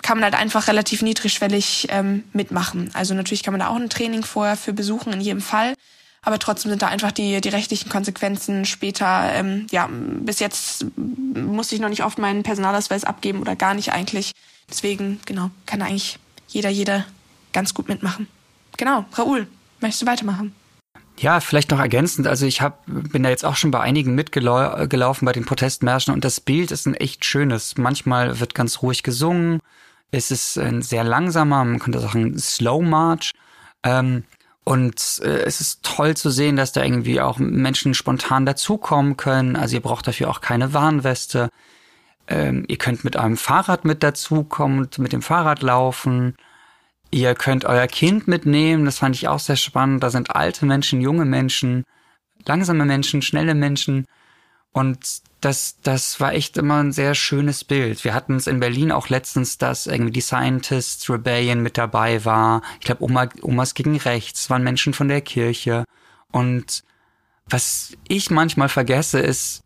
kann 0.00 0.16
man 0.16 0.24
halt 0.24 0.34
einfach 0.34 0.66
relativ 0.66 1.02
niedrigschwellig 1.02 1.88
ähm, 1.90 2.24
mitmachen. 2.32 2.88
Also 2.94 3.12
natürlich 3.12 3.42
kann 3.42 3.52
man 3.52 3.60
da 3.60 3.68
auch 3.68 3.76
ein 3.76 3.90
Training 3.90 4.22
vorher 4.22 4.56
für 4.56 4.72
besuchen, 4.72 5.12
in 5.12 5.20
jedem 5.20 5.42
Fall. 5.42 5.74
Aber 6.22 6.38
trotzdem 6.38 6.70
sind 6.70 6.80
da 6.80 6.86
einfach 6.88 7.12
die, 7.12 7.42
die 7.42 7.50
rechtlichen 7.50 7.90
Konsequenzen 7.90 8.64
später, 8.64 9.30
ähm, 9.34 9.66
ja, 9.72 9.90
bis 9.90 10.38
jetzt 10.38 10.86
musste 10.96 11.74
ich 11.74 11.82
noch 11.82 11.90
nicht 11.90 12.02
oft 12.02 12.16
meinen 12.16 12.42
Personalausweis 12.44 13.04
abgeben 13.04 13.42
oder 13.42 13.56
gar 13.56 13.74
nicht 13.74 13.92
eigentlich. 13.92 14.32
Deswegen, 14.70 15.20
genau, 15.26 15.50
kann 15.66 15.82
eigentlich 15.82 16.18
jeder, 16.48 16.70
jeder 16.70 17.04
ganz 17.52 17.74
gut 17.74 17.88
mitmachen. 17.88 18.26
Genau, 18.78 19.04
Raoul, 19.12 19.46
Möchtest 19.84 20.00
du 20.00 20.06
weitermachen? 20.06 20.54
Ja, 21.18 21.40
vielleicht 21.40 21.70
noch 21.70 21.78
ergänzend. 21.78 22.26
Also 22.26 22.46
ich 22.46 22.62
hab, 22.62 22.86
bin 22.86 23.22
da 23.22 23.28
jetzt 23.28 23.44
auch 23.44 23.54
schon 23.54 23.70
bei 23.70 23.80
einigen 23.80 24.14
mitgelaufen 24.14 25.26
bei 25.26 25.32
den 25.32 25.44
Protestmärschen 25.44 26.14
und 26.14 26.24
das 26.24 26.40
Bild 26.40 26.70
ist 26.70 26.86
ein 26.86 26.94
echt 26.94 27.26
schönes. 27.26 27.76
Manchmal 27.76 28.40
wird 28.40 28.54
ganz 28.54 28.80
ruhig 28.80 29.02
gesungen. 29.02 29.60
Es 30.10 30.30
ist 30.30 30.56
ein 30.56 30.80
sehr 30.80 31.04
langsamer, 31.04 31.62
man 31.66 31.80
könnte 31.80 31.98
sagen 32.00 32.38
Slow 32.38 32.82
March. 32.82 33.32
Ähm, 33.82 34.24
und 34.64 35.20
äh, 35.22 35.42
es 35.42 35.60
ist 35.60 35.82
toll 35.82 36.16
zu 36.16 36.30
sehen, 36.30 36.56
dass 36.56 36.72
da 36.72 36.82
irgendwie 36.82 37.20
auch 37.20 37.36
Menschen 37.36 37.92
spontan 37.92 38.46
dazukommen 38.46 39.18
können. 39.18 39.54
Also 39.54 39.76
ihr 39.76 39.82
braucht 39.82 40.08
dafür 40.08 40.30
auch 40.30 40.40
keine 40.40 40.72
Warnweste. 40.72 41.50
Ähm, 42.26 42.64
ihr 42.68 42.78
könnt 42.78 43.04
mit 43.04 43.18
einem 43.18 43.36
Fahrrad 43.36 43.84
mit 43.84 44.02
dazukommen 44.02 44.78
und 44.78 44.98
mit 44.98 45.12
dem 45.12 45.20
Fahrrad 45.20 45.60
laufen. 45.60 46.36
Ihr 47.14 47.36
könnt 47.36 47.64
euer 47.64 47.86
Kind 47.86 48.26
mitnehmen, 48.26 48.84
das 48.84 48.98
fand 48.98 49.14
ich 49.14 49.28
auch 49.28 49.38
sehr 49.38 49.54
spannend. 49.54 50.02
Da 50.02 50.10
sind 50.10 50.34
alte 50.34 50.66
Menschen, 50.66 51.00
junge 51.00 51.24
Menschen, 51.24 51.84
langsame 52.44 52.84
Menschen, 52.84 53.22
schnelle 53.22 53.54
Menschen. 53.54 54.06
Und 54.72 54.98
das, 55.40 55.76
das 55.84 56.18
war 56.18 56.32
echt 56.32 56.56
immer 56.56 56.82
ein 56.82 56.90
sehr 56.90 57.14
schönes 57.14 57.62
Bild. 57.62 58.02
Wir 58.02 58.14
hatten 58.14 58.34
es 58.34 58.48
in 58.48 58.58
Berlin 58.58 58.90
auch 58.90 59.10
letztens, 59.10 59.58
dass 59.58 59.86
irgendwie 59.86 60.10
die 60.10 60.22
Scientists 60.22 61.08
Rebellion 61.08 61.62
mit 61.62 61.78
dabei 61.78 62.24
war. 62.24 62.62
Ich 62.80 62.86
glaube, 62.86 63.04
Oma, 63.04 63.28
Omas 63.42 63.74
gegen 63.74 63.96
rechts 63.96 64.50
waren 64.50 64.64
Menschen 64.64 64.92
von 64.92 65.06
der 65.06 65.20
Kirche. 65.20 65.84
Und 66.32 66.82
was 67.48 67.96
ich 68.08 68.32
manchmal 68.32 68.68
vergesse, 68.68 69.20
ist, 69.20 69.62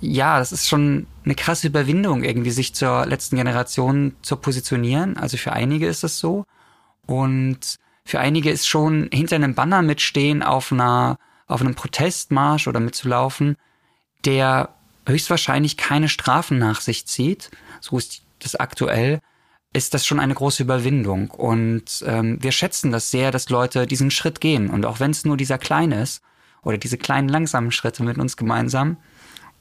ja, 0.00 0.40
das 0.40 0.50
ist 0.50 0.66
schon 0.66 1.06
eine 1.24 1.36
krasse 1.36 1.68
Überwindung, 1.68 2.24
irgendwie 2.24 2.50
sich 2.50 2.74
zur 2.74 3.06
letzten 3.06 3.36
Generation 3.36 4.16
zu 4.22 4.34
positionieren. 4.34 5.16
Also 5.16 5.36
für 5.36 5.52
einige 5.52 5.86
ist 5.86 6.02
es 6.02 6.18
so. 6.18 6.44
Und 7.08 7.78
für 8.04 8.20
einige 8.20 8.50
ist 8.50 8.68
schon 8.68 9.08
hinter 9.12 9.36
einem 9.36 9.54
Banner 9.54 9.82
mitstehen 9.82 10.42
auf 10.42 10.70
einer, 10.70 11.18
auf 11.46 11.62
einem 11.62 11.74
Protestmarsch 11.74 12.68
oder 12.68 12.80
mitzulaufen, 12.80 13.56
der 14.26 14.74
höchstwahrscheinlich 15.06 15.78
keine 15.78 16.10
Strafen 16.10 16.58
nach 16.58 16.82
sich 16.82 17.06
zieht, 17.06 17.50
so 17.80 17.96
ist 17.96 18.22
das 18.40 18.56
aktuell, 18.56 19.20
ist 19.72 19.94
das 19.94 20.06
schon 20.06 20.20
eine 20.20 20.34
große 20.34 20.62
Überwindung. 20.62 21.30
Und 21.30 22.04
ähm, 22.06 22.42
wir 22.42 22.52
schätzen 22.52 22.92
das 22.92 23.10
sehr, 23.10 23.30
dass 23.30 23.48
Leute 23.48 23.86
diesen 23.86 24.10
Schritt 24.10 24.40
gehen. 24.40 24.68
Und 24.68 24.84
auch 24.84 25.00
wenn 25.00 25.10
es 25.10 25.24
nur 25.24 25.38
dieser 25.38 25.58
kleine 25.58 26.02
ist, 26.02 26.22
oder 26.62 26.76
diese 26.76 26.98
kleinen 26.98 27.28
langsamen 27.28 27.72
Schritte 27.72 28.02
mit 28.02 28.18
uns 28.18 28.36
gemeinsam, 28.36 28.98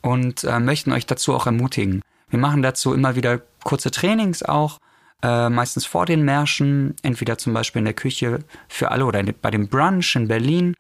und 0.02 0.44
äh, 0.44 0.60
möchten 0.60 0.92
euch 0.92 1.06
dazu 1.06 1.34
auch 1.34 1.46
ermutigen. 1.46 2.02
Wir 2.30 2.40
machen 2.40 2.62
dazu 2.62 2.94
immer 2.94 3.16
wieder 3.16 3.42
kurze 3.64 3.90
Trainings 3.90 4.44
auch, 4.44 4.80
äh, 5.24 5.50
meistens 5.50 5.86
vor 5.86 6.06
den 6.06 6.24
Märschen, 6.24 6.96
entweder 7.02 7.38
zum 7.38 7.54
Beispiel 7.54 7.80
in 7.80 7.86
der 7.86 7.94
Küche 7.94 8.40
für 8.68 8.92
alle 8.92 9.06
oder 9.06 9.24
bei 9.24 9.52
dem 9.52 9.68
Brunch 9.68 10.16
in 10.16 10.28
Berlin 10.28 10.76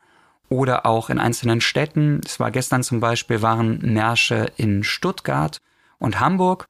oder 0.49 0.85
auch 0.85 1.09
in 1.09 1.19
einzelnen 1.19 1.61
Städten. 1.61 2.21
Es 2.23 2.39
war 2.39 2.51
gestern 2.51 2.83
zum 2.83 2.99
Beispiel, 2.99 3.41
waren 3.41 3.79
Märsche 3.81 4.47
in 4.57 4.83
Stuttgart 4.83 5.57
und 5.99 6.19
Hamburg 6.19 6.67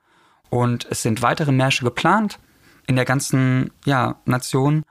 und 0.50 0.88
es 0.90 1.02
sind 1.02 1.22
weitere 1.22 1.52
Märsche 1.52 1.84
geplant 1.84 2.40
in 2.88 2.96
der 2.96 3.06
ganzen 3.06 3.72
ja, 3.86 4.16
Nation 4.26 4.84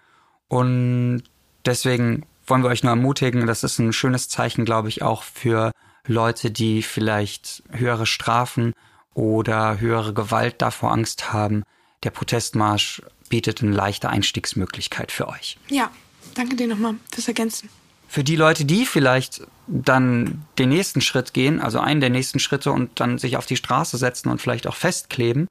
und 0.49 1.23
deswegen 1.64 2.26
wollen 2.47 2.62
wir 2.62 2.71
euch 2.71 2.83
nur 2.83 2.90
ermutigen, 2.92 3.47
das 3.47 3.64
ist 3.64 3.78
ein 3.78 3.92
schönes 3.92 4.28
Zeichen, 4.28 4.64
glaube 4.64 4.88
ich, 4.88 5.02
auch 5.02 5.23
für 5.23 5.73
Leute, 6.06 6.50
die 6.50 6.83
vielleicht 6.83 7.64
höhere 7.73 8.06
Strafen 8.06 8.73
oder 9.14 9.80
höhere 9.80 10.14
Gewalt 10.14 10.62
davor 10.62 10.92
Angst 10.92 11.33
haben, 11.33 11.64
der 12.03 12.11
Protestmarsch 12.11 13.03
bietet 13.29 13.62
eine 13.62 13.73
leichte 13.73 14.09
Einstiegsmöglichkeit 14.09 15.12
für 15.12 15.29
euch. 15.29 15.59
Ja, 15.69 15.91
danke 16.35 16.57
dir 16.57 16.67
nochmal 16.67 16.95
fürs 17.12 17.29
Ergänzen. 17.29 17.69
Für 18.09 18.23
die 18.23 18.37
Leute, 18.37 18.65
die 18.65 18.87
vielleicht 18.87 19.43
dann 19.67 20.45
den 20.59 20.69
nächsten 20.69 21.00
Schritt 21.00 21.35
gehen, 21.35 21.61
also 21.61 21.81
einen 21.81 22.00
der 22.00 22.11
nächsten 22.11 22.38
Schritte 22.38 22.71
und 22.71 23.00
dann 23.00 23.19
sich 23.19 23.37
auf 23.37 23.47
die 23.47 23.57
Straße 23.57 23.97
setzen 23.97 24.29
und 24.29 24.41
vielleicht 24.41 24.67
auch 24.69 24.76
festkleben, 24.76 25.49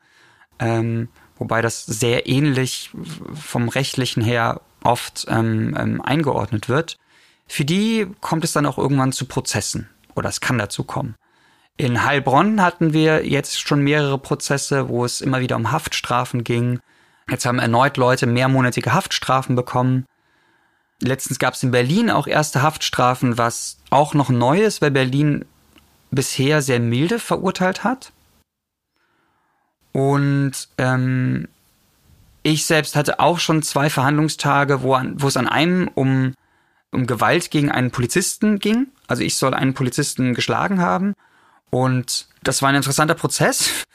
ähm, 0.59 1.09
wobei 1.37 1.61
das 1.61 1.85
sehr 1.85 2.27
ähnlich 2.27 2.91
vom 3.33 3.67
rechtlichen 3.67 4.23
her 4.23 4.61
oft 4.83 5.25
ähm, 5.27 5.75
ähm, 5.77 6.01
eingeordnet 6.01 6.69
wird. 6.69 6.97
für 7.47 7.65
die 7.65 8.07
kommt 8.21 8.43
es 8.43 8.53
dann 8.53 8.65
auch 8.65 8.77
irgendwann 8.77 9.11
zu 9.11 9.25
Prozessen 9.25 9.89
oder 10.15 10.29
es 10.29 10.39
kann 10.39 10.57
dazu 10.57 10.83
kommen. 10.83 11.15
In 11.77 12.05
Heilbronn 12.05 12.61
hatten 12.61 12.93
wir 12.93 13.27
jetzt 13.27 13.59
schon 13.59 13.81
mehrere 13.81 14.17
Prozesse, 14.17 14.87
wo 14.87 15.03
es 15.03 15.19
immer 15.19 15.41
wieder 15.41 15.57
um 15.57 15.71
Haftstrafen 15.71 16.43
ging. 16.43 16.79
Jetzt 17.29 17.45
haben 17.45 17.59
erneut 17.59 17.97
Leute 17.97 18.27
mehrmonatige 18.27 18.93
Haftstrafen 18.93 19.55
bekommen. 19.55 20.05
Letztens 21.01 21.39
gab 21.39 21.55
es 21.55 21.63
in 21.63 21.71
Berlin 21.71 22.09
auch 22.09 22.27
erste 22.27 22.61
Haftstrafen, 22.61 23.37
was 23.37 23.77
auch 23.89 24.13
noch 24.13 24.29
neu 24.29 24.61
ist, 24.61 24.81
weil 24.81 24.91
Berlin 24.91 25.43
bisher 26.11 26.61
sehr 26.61 26.79
milde 26.79 27.19
verurteilt 27.19 27.83
hat. 27.83 28.13
Und 29.91 30.69
ähm, 30.77 31.49
ich 32.43 32.65
selbst 32.65 32.95
hatte 32.95 33.19
auch 33.19 33.39
schon 33.39 33.63
zwei 33.63 33.89
Verhandlungstage, 33.89 34.81
wo, 34.81 34.93
an, 34.93 35.21
wo 35.21 35.27
es 35.27 35.35
an 35.35 35.47
einem 35.47 35.89
um, 35.93 36.35
um 36.91 37.07
Gewalt 37.07 37.51
gegen 37.51 37.71
einen 37.71 37.91
Polizisten 37.91 38.59
ging. 38.59 38.87
Also 39.07 39.23
ich 39.23 39.35
soll 39.35 39.53
einen 39.53 39.73
Polizisten 39.73 40.33
geschlagen 40.33 40.79
haben. 40.79 41.15
Und 41.71 42.27
das 42.43 42.61
war 42.61 42.69
ein 42.69 42.75
interessanter 42.75 43.15
Prozess. 43.15 43.85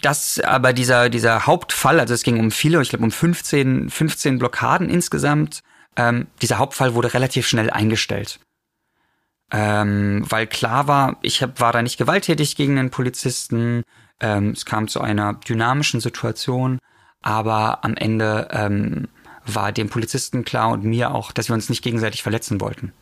Das 0.00 0.40
aber 0.40 0.72
dieser, 0.72 1.08
dieser 1.10 1.46
Hauptfall, 1.46 2.00
also 2.00 2.12
es 2.12 2.24
ging 2.24 2.40
um 2.40 2.50
viele, 2.50 2.82
ich 2.82 2.88
glaube 2.88 3.04
um 3.04 3.10
15, 3.10 3.88
15 3.88 4.38
Blockaden 4.38 4.90
insgesamt, 4.90 5.62
ähm, 5.96 6.26
dieser 6.40 6.58
Hauptfall 6.58 6.94
wurde 6.94 7.14
relativ 7.14 7.46
schnell 7.46 7.70
eingestellt. 7.70 8.40
Ähm, 9.52 10.24
weil 10.28 10.46
klar 10.46 10.88
war, 10.88 11.18
ich 11.22 11.42
hab, 11.42 11.60
war 11.60 11.72
da 11.72 11.82
nicht 11.82 11.98
gewalttätig 11.98 12.56
gegen 12.56 12.76
den 12.76 12.90
Polizisten, 12.90 13.82
ähm, 14.18 14.50
es 14.50 14.64
kam 14.64 14.88
zu 14.88 15.00
einer 15.00 15.34
dynamischen 15.34 16.00
Situation, 16.00 16.78
aber 17.20 17.84
am 17.84 17.94
Ende 17.94 18.48
ähm, 18.50 19.08
war 19.44 19.72
dem 19.72 19.90
Polizisten 19.90 20.44
klar 20.44 20.70
und 20.70 20.84
mir 20.84 21.14
auch, 21.14 21.32
dass 21.32 21.48
wir 21.48 21.54
uns 21.54 21.68
nicht 21.68 21.82
gegenseitig 21.82 22.22
verletzen 22.22 22.60
wollten. 22.60 22.92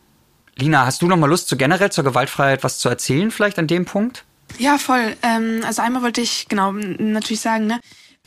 Lina, 0.61 0.85
hast 0.85 1.02
du 1.02 1.07
noch 1.07 1.17
mal 1.17 1.26
Lust, 1.26 1.49
zu 1.49 1.57
generell 1.57 1.90
zur 1.90 2.05
Gewaltfreiheit 2.05 2.62
was 2.62 2.79
zu 2.79 2.88
erzählen, 2.88 3.31
vielleicht 3.31 3.59
an 3.59 3.67
dem 3.67 3.87
Punkt? 3.87 4.25
Ja, 4.59 4.79
voll. 4.79 5.17
Ähm, 5.23 5.62
also 5.64 5.83
einmal 5.83 6.02
wollte 6.02 6.21
ich 6.21 6.49
genau 6.49 6.73
natürlich 6.73 7.40
sagen, 7.40 7.67
ne, 7.67 7.81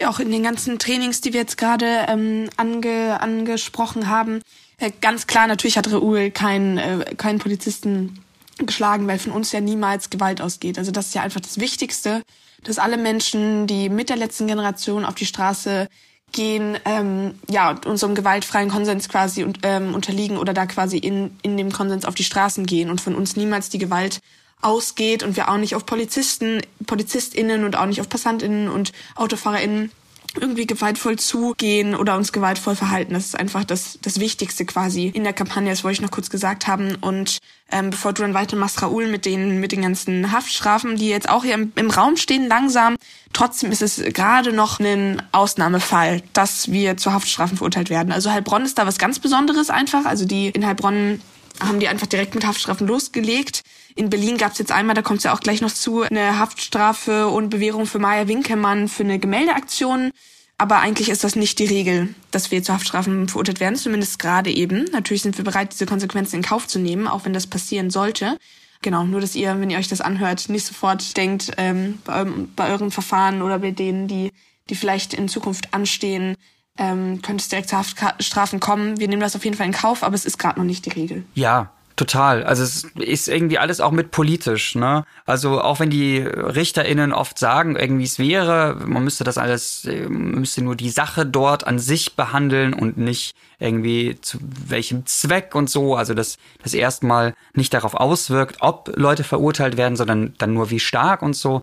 auch 0.05 0.19
in 0.19 0.31
den 0.31 0.43
ganzen 0.43 0.79
Trainings, 0.79 1.21
die 1.21 1.33
wir 1.33 1.41
jetzt 1.41 1.57
gerade 1.57 2.05
ähm, 2.07 2.49
ange, 2.57 3.19
angesprochen 3.21 4.09
haben, 4.09 4.41
äh, 4.77 4.91
ganz 5.01 5.27
klar, 5.27 5.47
natürlich 5.47 5.77
hat 5.77 5.91
Raoul 5.91 6.31
keinen 6.31 6.77
äh, 6.77 7.15
keinen 7.15 7.39
Polizisten 7.39 8.23
geschlagen, 8.57 9.07
weil 9.07 9.19
von 9.19 9.31
uns 9.31 9.51
ja 9.51 9.61
niemals 9.61 10.09
Gewalt 10.09 10.41
ausgeht. 10.41 10.77
Also 10.77 10.91
das 10.91 11.07
ist 11.07 11.15
ja 11.15 11.21
einfach 11.21 11.41
das 11.41 11.59
Wichtigste, 11.59 12.23
dass 12.63 12.79
alle 12.79 12.97
Menschen, 12.97 13.67
die 13.67 13.89
mit 13.89 14.09
der 14.09 14.17
letzten 14.17 14.47
Generation 14.47 15.05
auf 15.05 15.15
die 15.15 15.25
Straße 15.25 15.87
gehen, 16.33 16.77
ähm, 16.83 17.35
ja, 17.49 17.79
unserem 17.85 18.15
gewaltfreien 18.15 18.69
Konsens 18.69 19.07
quasi 19.07 19.45
ähm, 19.63 19.95
unterliegen 19.95 20.37
oder 20.37 20.53
da 20.53 20.65
quasi 20.65 20.97
in, 20.97 21.37
in 21.41 21.55
dem 21.55 21.71
Konsens 21.71 22.03
auf 22.03 22.15
die 22.15 22.25
Straßen 22.25 22.65
gehen 22.65 22.89
und 22.89 22.99
von 22.99 23.15
uns 23.15 23.37
niemals 23.37 23.69
die 23.69 23.77
Gewalt 23.77 24.19
ausgeht 24.61 25.23
und 25.23 25.35
wir 25.35 25.49
auch 25.49 25.57
nicht 25.57 25.75
auf 25.75 25.85
Polizisten, 25.85 26.61
PolizistInnen 26.85 27.63
und 27.63 27.75
auch 27.77 27.85
nicht 27.85 28.01
auf 28.01 28.09
PassantInnen 28.09 28.69
und 28.69 28.91
AutofahrerInnen 29.15 29.91
irgendwie 30.39 30.65
gewaltvoll 30.65 31.17
zugehen 31.17 31.95
oder 31.95 32.15
uns 32.15 32.31
gewaltvoll 32.31 32.75
verhalten. 32.75 33.13
Das 33.13 33.25
ist 33.25 33.39
einfach 33.39 33.63
das, 33.63 33.99
das 34.01 34.19
Wichtigste 34.19 34.65
quasi 34.65 35.07
in 35.07 35.23
der 35.23 35.33
Kampagne, 35.33 35.69
das 35.69 35.83
wollte 35.83 35.95
ich 35.95 36.01
noch 36.01 36.11
kurz 36.11 36.29
gesagt 36.29 36.67
haben. 36.67 36.95
Und 36.95 37.37
ähm, 37.71 37.91
bevor 37.91 38.13
du 38.13 38.21
dann 38.21 38.33
weitermachst, 38.33 38.81
Raoul, 38.81 39.07
mit 39.07 39.25
den, 39.25 39.59
mit 39.59 39.71
den 39.71 39.81
ganzen 39.81 40.31
Haftstrafen, 40.31 40.95
die 40.95 41.09
jetzt 41.09 41.29
auch 41.29 41.43
hier 41.43 41.53
im, 41.53 41.71
im 41.75 41.89
Raum 41.89 42.17
stehen, 42.17 42.47
langsam. 42.47 42.95
Trotzdem 43.31 43.71
ist 43.71 43.81
es 43.81 43.97
gerade 43.97 44.53
noch 44.53 44.79
ein 44.79 45.21
Ausnahmefall, 45.31 46.21
dass 46.33 46.71
wir 46.71 46.97
zu 46.97 47.13
Haftstrafen 47.13 47.57
verurteilt 47.57 47.89
werden. 47.89 48.11
Also 48.11 48.31
Heilbronn 48.31 48.65
ist 48.65 48.77
da 48.77 48.85
was 48.85 48.97
ganz 48.97 49.19
Besonderes 49.19 49.69
einfach. 49.69 50.05
Also 50.05 50.25
die 50.25 50.49
in 50.49 50.65
Heilbronn 50.65 51.21
haben 51.59 51.79
die 51.79 51.87
einfach 51.87 52.07
direkt 52.07 52.35
mit 52.35 52.45
Haftstrafen 52.45 52.87
losgelegt. 52.87 53.61
In 53.95 54.09
Berlin 54.09 54.37
gab 54.37 54.53
es 54.53 54.57
jetzt 54.57 54.71
einmal, 54.71 54.95
da 54.95 55.01
kommt 55.01 55.19
es 55.19 55.23
ja 55.23 55.33
auch 55.33 55.39
gleich 55.39 55.61
noch 55.61 55.71
zu, 55.71 56.01
eine 56.01 56.39
Haftstrafe 56.39 57.27
und 57.27 57.49
Bewährung 57.49 57.85
für 57.85 57.99
Maya 57.99 58.27
Winkelmann 58.27 58.87
für 58.87 59.03
eine 59.03 59.19
Gemäldeaktion. 59.19 60.11
Aber 60.57 60.79
eigentlich 60.79 61.09
ist 61.09 61.23
das 61.23 61.35
nicht 61.35 61.59
die 61.59 61.65
Regel, 61.65 62.13
dass 62.31 62.51
wir 62.51 62.63
zu 62.63 62.73
Haftstrafen 62.73 63.27
verurteilt 63.27 63.59
werden, 63.59 63.75
zumindest 63.75 64.19
gerade 64.19 64.51
eben. 64.51 64.85
Natürlich 64.91 65.23
sind 65.23 65.37
wir 65.37 65.43
bereit, 65.43 65.73
diese 65.73 65.85
Konsequenzen 65.85 66.37
in 66.37 66.41
Kauf 66.41 66.67
zu 66.67 66.79
nehmen, 66.79 67.07
auch 67.07 67.25
wenn 67.25 67.33
das 67.33 67.47
passieren 67.47 67.89
sollte. 67.89 68.37
Genau, 68.81 69.03
nur 69.03 69.21
dass 69.21 69.35
ihr, 69.35 69.59
wenn 69.59 69.69
ihr 69.69 69.77
euch 69.77 69.87
das 69.87 70.01
anhört, 70.01 70.49
nicht 70.49 70.65
sofort 70.65 71.15
denkt, 71.17 71.51
ähm, 71.57 71.99
bei, 72.05 72.25
bei 72.55 72.69
euren 72.69 72.91
Verfahren 72.91 73.41
oder 73.41 73.59
bei 73.59 73.71
denen, 73.71 74.07
die, 74.07 74.31
die 74.69 74.75
vielleicht 74.75 75.13
in 75.13 75.27
Zukunft 75.27 75.73
anstehen, 75.73 76.35
ähm, 76.77 77.21
könnte 77.21 77.41
es 77.41 77.49
direkt 77.49 77.69
zu 77.69 77.77
Haftstrafen 77.77 78.59
kommen. 78.59 78.99
Wir 78.99 79.07
nehmen 79.07 79.21
das 79.21 79.35
auf 79.35 79.43
jeden 79.45 79.55
Fall 79.55 79.67
in 79.67 79.73
Kauf, 79.73 80.03
aber 80.03 80.15
es 80.15 80.25
ist 80.25 80.37
gerade 80.37 80.59
noch 80.59 80.65
nicht 80.65 80.85
die 80.85 80.91
Regel. 80.91 81.23
Ja, 81.33 81.71
Total. 82.03 82.43
Also 82.43 82.63
es 82.63 82.83
ist 82.95 83.29
irgendwie 83.29 83.57
alles 83.57 83.79
auch 83.79 83.91
mit 83.91 84.11
politisch, 84.11 84.75
ne? 84.75 85.05
Also 85.25 85.61
auch 85.61 85.79
wenn 85.79 85.89
die 85.89 86.17
RichterInnen 86.17 87.13
oft 87.13 87.39
sagen, 87.39 87.77
irgendwie 87.77 88.03
es 88.03 88.19
wäre, 88.19 88.75
man 88.85 89.05
müsste 89.05 89.23
das 89.23 89.37
alles, 89.37 89.87
man 90.09 90.41
müsste 90.41 90.61
nur 90.65 90.75
die 90.75 90.89
Sache 90.89 91.25
dort 91.25 91.65
an 91.65 91.79
sich 91.79 92.17
behandeln 92.17 92.73
und 92.73 92.97
nicht 92.97 93.37
irgendwie 93.57 94.17
zu 94.19 94.37
welchem 94.41 95.05
Zweck 95.05 95.55
und 95.55 95.69
so. 95.69 95.95
Also 95.95 96.13
dass 96.13 96.35
das 96.61 96.73
erstmal 96.73 97.35
nicht 97.53 97.73
darauf 97.73 97.93
auswirkt, 97.93 98.57
ob 98.59 98.91
Leute 98.97 99.23
verurteilt 99.23 99.77
werden, 99.77 99.95
sondern 99.95 100.33
dann 100.39 100.53
nur 100.53 100.71
wie 100.71 100.81
stark 100.81 101.21
und 101.21 101.37
so. 101.37 101.61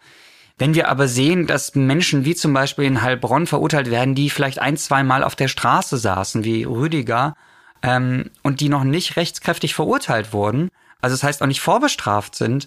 Wenn 0.56 0.74
wir 0.74 0.88
aber 0.88 1.06
sehen, 1.06 1.46
dass 1.46 1.74
Menschen 1.74 2.24
wie 2.24 2.34
zum 2.34 2.54
Beispiel 2.54 2.86
in 2.86 3.02
Heilbronn 3.02 3.46
verurteilt 3.46 3.90
werden, 3.90 4.14
die 4.14 4.30
vielleicht 4.30 4.58
ein, 4.58 4.78
zwei 4.78 5.02
Mal 5.02 5.22
auf 5.22 5.36
der 5.36 5.48
Straße 5.48 5.98
saßen, 5.98 6.44
wie 6.44 6.64
Rüdiger, 6.64 7.34
ähm, 7.82 8.30
und 8.42 8.60
die 8.60 8.68
noch 8.68 8.84
nicht 8.84 9.16
rechtskräftig 9.16 9.74
verurteilt 9.74 10.32
wurden, 10.32 10.70
also 11.00 11.14
das 11.14 11.22
heißt 11.22 11.42
auch 11.42 11.46
nicht 11.46 11.60
vorbestraft 11.60 12.34
sind, 12.34 12.66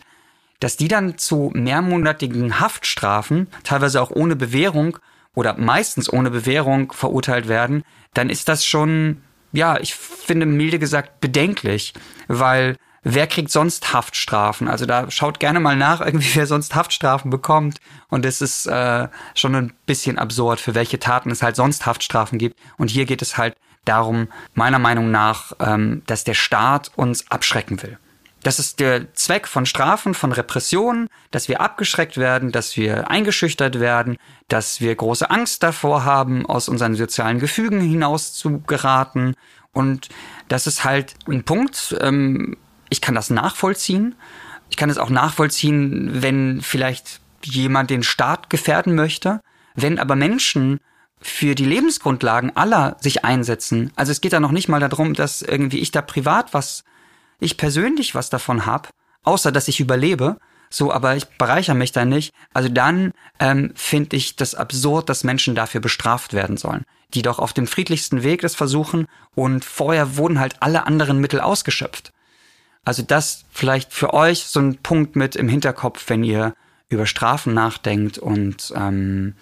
dass 0.60 0.78
die 0.78 0.88
dann 0.88 1.18
zu 1.18 1.52
mehrmonatigen 1.54 2.60
Haftstrafen, 2.60 3.48
teilweise 3.64 4.02
auch 4.02 4.12
ohne 4.12 4.36
Bewährung 4.36 4.98
oder 5.36 5.58
meistens 5.58 6.12
ohne 6.12 6.32
Bewährung 6.32 6.92
verurteilt 6.94 7.48
werden, 7.48 7.84
dann 8.14 8.30
ist 8.30 8.48
das 8.48 8.66
schon, 8.66 9.22
ja, 9.52 9.80
ich 9.80 9.96
finde 9.96 10.46
milde 10.46 10.80
gesagt 10.80 11.20
bedenklich, 11.20 11.94
weil 12.28 12.78
wer 13.04 13.28
kriegt 13.28 13.52
sonst 13.52 13.94
Haftstrafen? 13.94 14.68
Also 14.68 14.86
da 14.86 15.12
schaut 15.12 15.40
gerne 15.40 15.60
mal 15.60 15.76
nach, 15.76 16.02
irgendwie 16.06 16.36
wer 16.36 16.48
sonst 16.48 16.76
Haftstrafen 16.76 17.30
bekommt. 17.30 17.80
Und 18.10 18.26
es 18.26 18.42
ist 18.42 18.66
äh, 18.66 19.08
schon 19.36 19.56
ein 19.56 19.74
bisschen 19.86 20.18
absurd, 20.18 20.60
für 20.60 20.76
welche 20.76 21.00
Taten 21.00 21.32
es 21.32 21.44
halt 21.44 21.56
sonst 21.56 21.86
Haftstrafen 21.86 22.38
gibt. 22.40 22.60
Und 22.78 22.90
hier 22.90 23.06
geht 23.06 23.22
es 23.22 23.38
halt 23.38 23.56
darum, 23.86 24.28
meiner 24.54 24.80
Meinung 24.80 25.12
nach, 25.12 25.54
ähm, 25.60 26.04
dass 26.06 26.24
der 26.24 26.34
Staat 26.34 26.92
uns 26.96 27.30
abschrecken 27.30 27.82
will. 27.84 27.98
Das 28.44 28.60
ist 28.60 28.82
der 28.82 29.14
Zweck 29.14 29.48
von 29.48 29.66
Strafen, 29.66 30.14
von 30.14 30.34
Repressionen, 30.34 31.08
dass 31.32 31.48
wir 31.48 31.62
abgeschreckt 31.62 32.18
werden, 32.18 32.52
dass 32.52 32.76
wir 32.76 33.10
eingeschüchtert 33.10 33.80
werden, 33.80 34.18
dass 34.50 34.82
wir 34.82 34.94
große 34.94 35.30
Angst 35.30 35.64
davor 35.64 36.04
haben, 36.04 36.46
aus 36.46 36.68
unseren 36.68 36.96
sozialen 36.96 37.40
Gefügen 37.40 37.80
hinaus 37.80 38.34
zu 38.34 38.60
geraten. 38.60 39.34
Und 39.72 40.10
das 40.50 40.68
ist 40.68 40.84
halt 40.84 41.16
ein 41.28 41.44
Punkt, 41.44 41.96
ähm, 42.02 42.58
ich 42.90 43.00
kann 43.02 43.16
das 43.16 43.30
nachvollziehen. 43.30 44.16
Ich 44.70 44.78
kann 44.78 44.90
es 44.90 44.98
auch 44.98 45.10
nachvollziehen, 45.10 46.22
wenn 46.22 46.62
vielleicht 46.62 47.22
jemand 47.44 47.90
den 47.90 48.04
Staat 48.04 48.50
gefährden 48.50 48.94
möchte. 48.94 49.40
Wenn 49.74 50.00
aber 50.00 50.16
Menschen 50.16 50.80
für 51.24 51.56
die 51.56 51.66
Lebensgrundlagen 51.66 52.56
aller 52.56 52.98
sich 53.00 53.24
einsetzen, 53.24 53.92
also 53.96 54.12
es 54.12 54.22
geht 54.22 54.34
da 54.34 54.40
noch 54.40 54.52
nicht 54.52 54.68
mal 54.68 54.80
darum, 54.80 55.14
dass 55.14 55.42
irgendwie 55.42 55.80
ich 55.80 55.92
da 55.92 56.02
privat 56.02 56.54
was, 56.54 56.84
ich 57.40 57.58
persönlich 57.58 58.14
was 58.14 58.30
davon 58.30 58.66
hab, 58.66 58.90
außer 59.24 59.52
dass 59.52 59.70
ich 59.70 59.80
überlebe, 59.80 60.38
so, 60.70 60.92
aber 60.92 61.16
ich 61.16 61.26
bereichere 61.38 61.76
mich 61.76 61.92
da 61.92 62.04
nicht. 62.04 62.34
Also 62.54 62.68
dann 62.68 63.14
ähm, 63.40 63.72
finde 63.76 64.18
ich 64.18 64.36
das 64.36 64.56
absurd, 64.56 65.08
dass 65.08 65.24
Menschen 65.24 65.56
dafür 65.56 65.82
bestraft 65.82 66.34
werden 66.34 66.58
sollen, 66.58 66.84
die 67.14 67.22
doch 67.22 67.40
auf 67.40 67.54
dem 67.54 67.68
friedlichsten 67.68 68.24
Weg 68.24 68.42
das 68.42 68.56
versuchen 68.56 69.08
und 69.36 69.64
vorher 69.64 70.18
wurden 70.18 70.40
halt 70.40 70.56
alle 70.62 70.86
anderen 70.86 71.20
Mittel 71.20 71.40
ausgeschöpft. 71.40 72.12
Also 72.84 73.02
das 73.02 73.46
vielleicht 73.52 73.94
für 73.94 74.14
euch 74.14 74.46
so 74.46 74.60
ein 74.60 74.78
Punkt 74.78 75.16
mit 75.16 75.36
im 75.36 75.48
Hinterkopf, 75.48 76.10
wenn 76.10 76.24
ihr 76.24 76.54
über 76.90 77.06
Strafen 77.06 77.54
nachdenkt 77.54 78.18
und 78.18 78.74
ähm, 78.76 79.36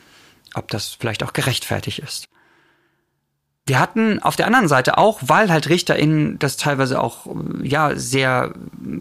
ob 0.54 0.70
das 0.70 0.98
vielleicht 1.00 1.24
auch 1.24 1.34
gerechtfertigt 1.34 2.00
ist. 2.00 2.28
Wir 3.68 3.80
hatten 3.80 4.20
auf 4.22 4.36
der 4.36 4.48
anderen 4.48 4.68
Seite 4.68 4.98
auch, 4.98 5.20
weil 5.22 5.52
halt 5.52 5.70
RichterInnen 5.70 6.40
das 6.40 6.58
teilweise 6.58 7.00
auch 7.00 7.28
ja 7.62 7.96
sehr 7.96 8.54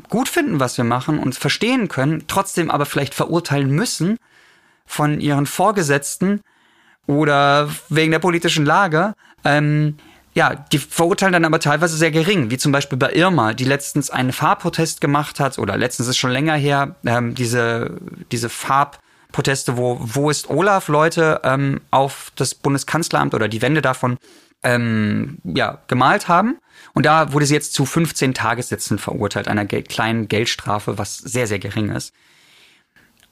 gut 0.09 0.29
finden, 0.29 0.61
was 0.61 0.77
wir 0.77 0.85
machen 0.85 1.19
und 1.19 1.35
verstehen 1.35 1.89
können, 1.89 2.25
trotzdem 2.27 2.71
aber 2.71 2.85
vielleicht 2.85 3.15
verurteilen 3.15 3.71
müssen 3.71 4.19
von 4.85 5.21
ihren 5.21 5.47
Vorgesetzten 5.47 6.41
oder 7.07 7.71
wegen 7.89 8.13
der 8.13 8.19
politischen 8.19 8.67
Lage, 8.67 9.15
ähm, 9.45 9.97
ja, 10.35 10.55
die 10.55 10.79
verurteilen 10.79 11.33
dann 11.33 11.45
aber 11.45 11.59
teilweise 11.59 11.97
sehr 11.97 12.13
gering, 12.13 12.51
wie 12.51 12.59
zum 12.59 12.71
Beispiel 12.71 12.99
bei 12.99 13.13
Irma, 13.13 13.53
die 13.53 13.65
letztens 13.65 14.11
einen 14.11 14.33
Farbprotest 14.33 15.01
gemacht 15.01 15.41
hat, 15.41 15.59
oder 15.59 15.77
letztens 15.77 16.09
ist 16.09 16.19
schon 16.19 16.31
länger 16.31 16.55
her, 16.55 16.95
ähm, 17.05 17.35
diese, 17.35 17.99
diese 18.31 18.49
Farb, 18.49 19.01
Proteste, 19.33 19.77
wo 19.77 19.99
Wo 20.01 20.31
ist 20.31 20.51
Olaf 20.51 20.89
Leute 20.89 21.41
ähm, 21.45 21.81
auf 21.91 22.33
das 22.37 22.55
Bundeskanzleramt 22.55 23.35
oder 23.35 23.49
die 23.49 23.63
Wände 23.63 23.83
davon 23.83 24.19
ähm, 24.63 25.39
ja, 25.45 25.79
gemalt 25.87 26.29
haben. 26.29 26.59
Und 26.93 27.07
da 27.07 27.33
wurde 27.33 27.47
sie 27.47 27.55
jetzt 27.55 27.73
zu 27.73 27.87
15 27.87 28.35
Tagessätzen 28.35 28.99
verurteilt, 28.99 29.49
einer 29.49 29.65
Geld 29.65 29.89
kleinen 29.89 30.29
Geldstrafe, 30.29 30.99
was 30.99 31.17
sehr, 31.19 31.47
sehr 31.47 31.59
gering 31.59 31.91
ist. 31.91 32.13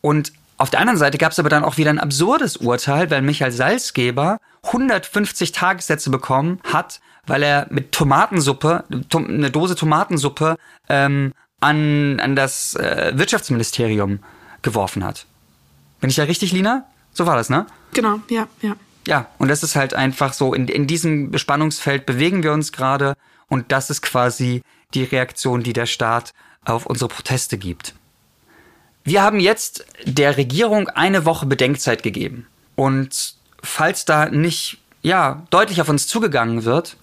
Und 0.01 0.33
auf 0.59 0.71
der 0.71 0.81
anderen 0.81 0.99
Seite 0.99 1.19
gab 1.19 1.33
es 1.33 1.39
aber 1.39 1.49
dann 1.49 1.65
auch 1.65 1.77
wieder 1.77 1.91
ein 1.91 2.01
absurdes 2.01 2.57
Urteil, 2.57 3.11
weil 3.11 3.23
Michael 3.23 3.53
Salzgeber 3.53 4.39
150 4.65 5.53
Tagessätze 5.53 6.11
bekommen 6.11 6.61
hat, 6.65 7.01
weil 7.27 7.43
er 7.43 7.67
mit 7.71 7.93
Tomatensuppe, 7.93 8.85
eine 9.15 9.51
Dose 9.51 9.77
Tomatensuppe 9.77 10.57
ähm, 10.89 11.33
an, 11.61 12.21
an 12.21 12.37
das 12.37 12.75
äh, 12.75 13.13
Wirtschaftsministerium 13.15 14.21
geworfen 14.63 15.05
hat. 15.05 15.27
Bin 16.01 16.11
ich 16.11 16.17
ja 16.17 16.25
richtig, 16.25 16.53
Lina? 16.53 16.87
So 17.13 17.27
war 17.27 17.37
das, 17.37 17.51
ne? 17.51 17.67
Genau, 17.93 18.21
ja, 18.29 18.47
ja. 18.63 18.77
Ja, 19.07 19.27
und 19.39 19.49
das 19.49 19.63
ist 19.63 19.75
halt 19.75 19.95
einfach 19.95 20.33
so, 20.33 20.53
in, 20.53 20.69
in 20.69 20.87
diesem 20.87 21.37
Spannungsfeld 21.37 22.05
bewegen 22.05 22.43
wir 22.43 22.53
uns 22.53 22.73
gerade 22.73 23.15
und 23.49 23.73
das 23.73 23.91
ist 23.91 24.03
quasi 24.03 24.63
die 24.95 25.05
Reaktion, 25.05 25.63
die 25.63 25.73
der 25.73 25.87
Staat 25.87 26.33
auf 26.65 26.87
unsere 26.87 27.09
Proteste 27.09 27.59
gibt. 27.59 27.95
Wir 29.05 29.23
haben 29.23 29.41
jetzt 29.41 29.87
der 30.05 30.37
Regierung 30.37 30.89
eine 30.91 31.25
Woche 31.25 31.47
Bedenkzeit 31.47 32.03
gegeben. 32.03 32.47
Und 32.77 33.35
falls 33.63 34.05
da 34.05 34.27
nicht, 34.27 34.79
ja, 35.03 35.47
deutlich 35.49 35.81
auf 35.81 35.89
uns 35.89 36.07
zugegangen 36.07 36.65
wird, 36.65 36.97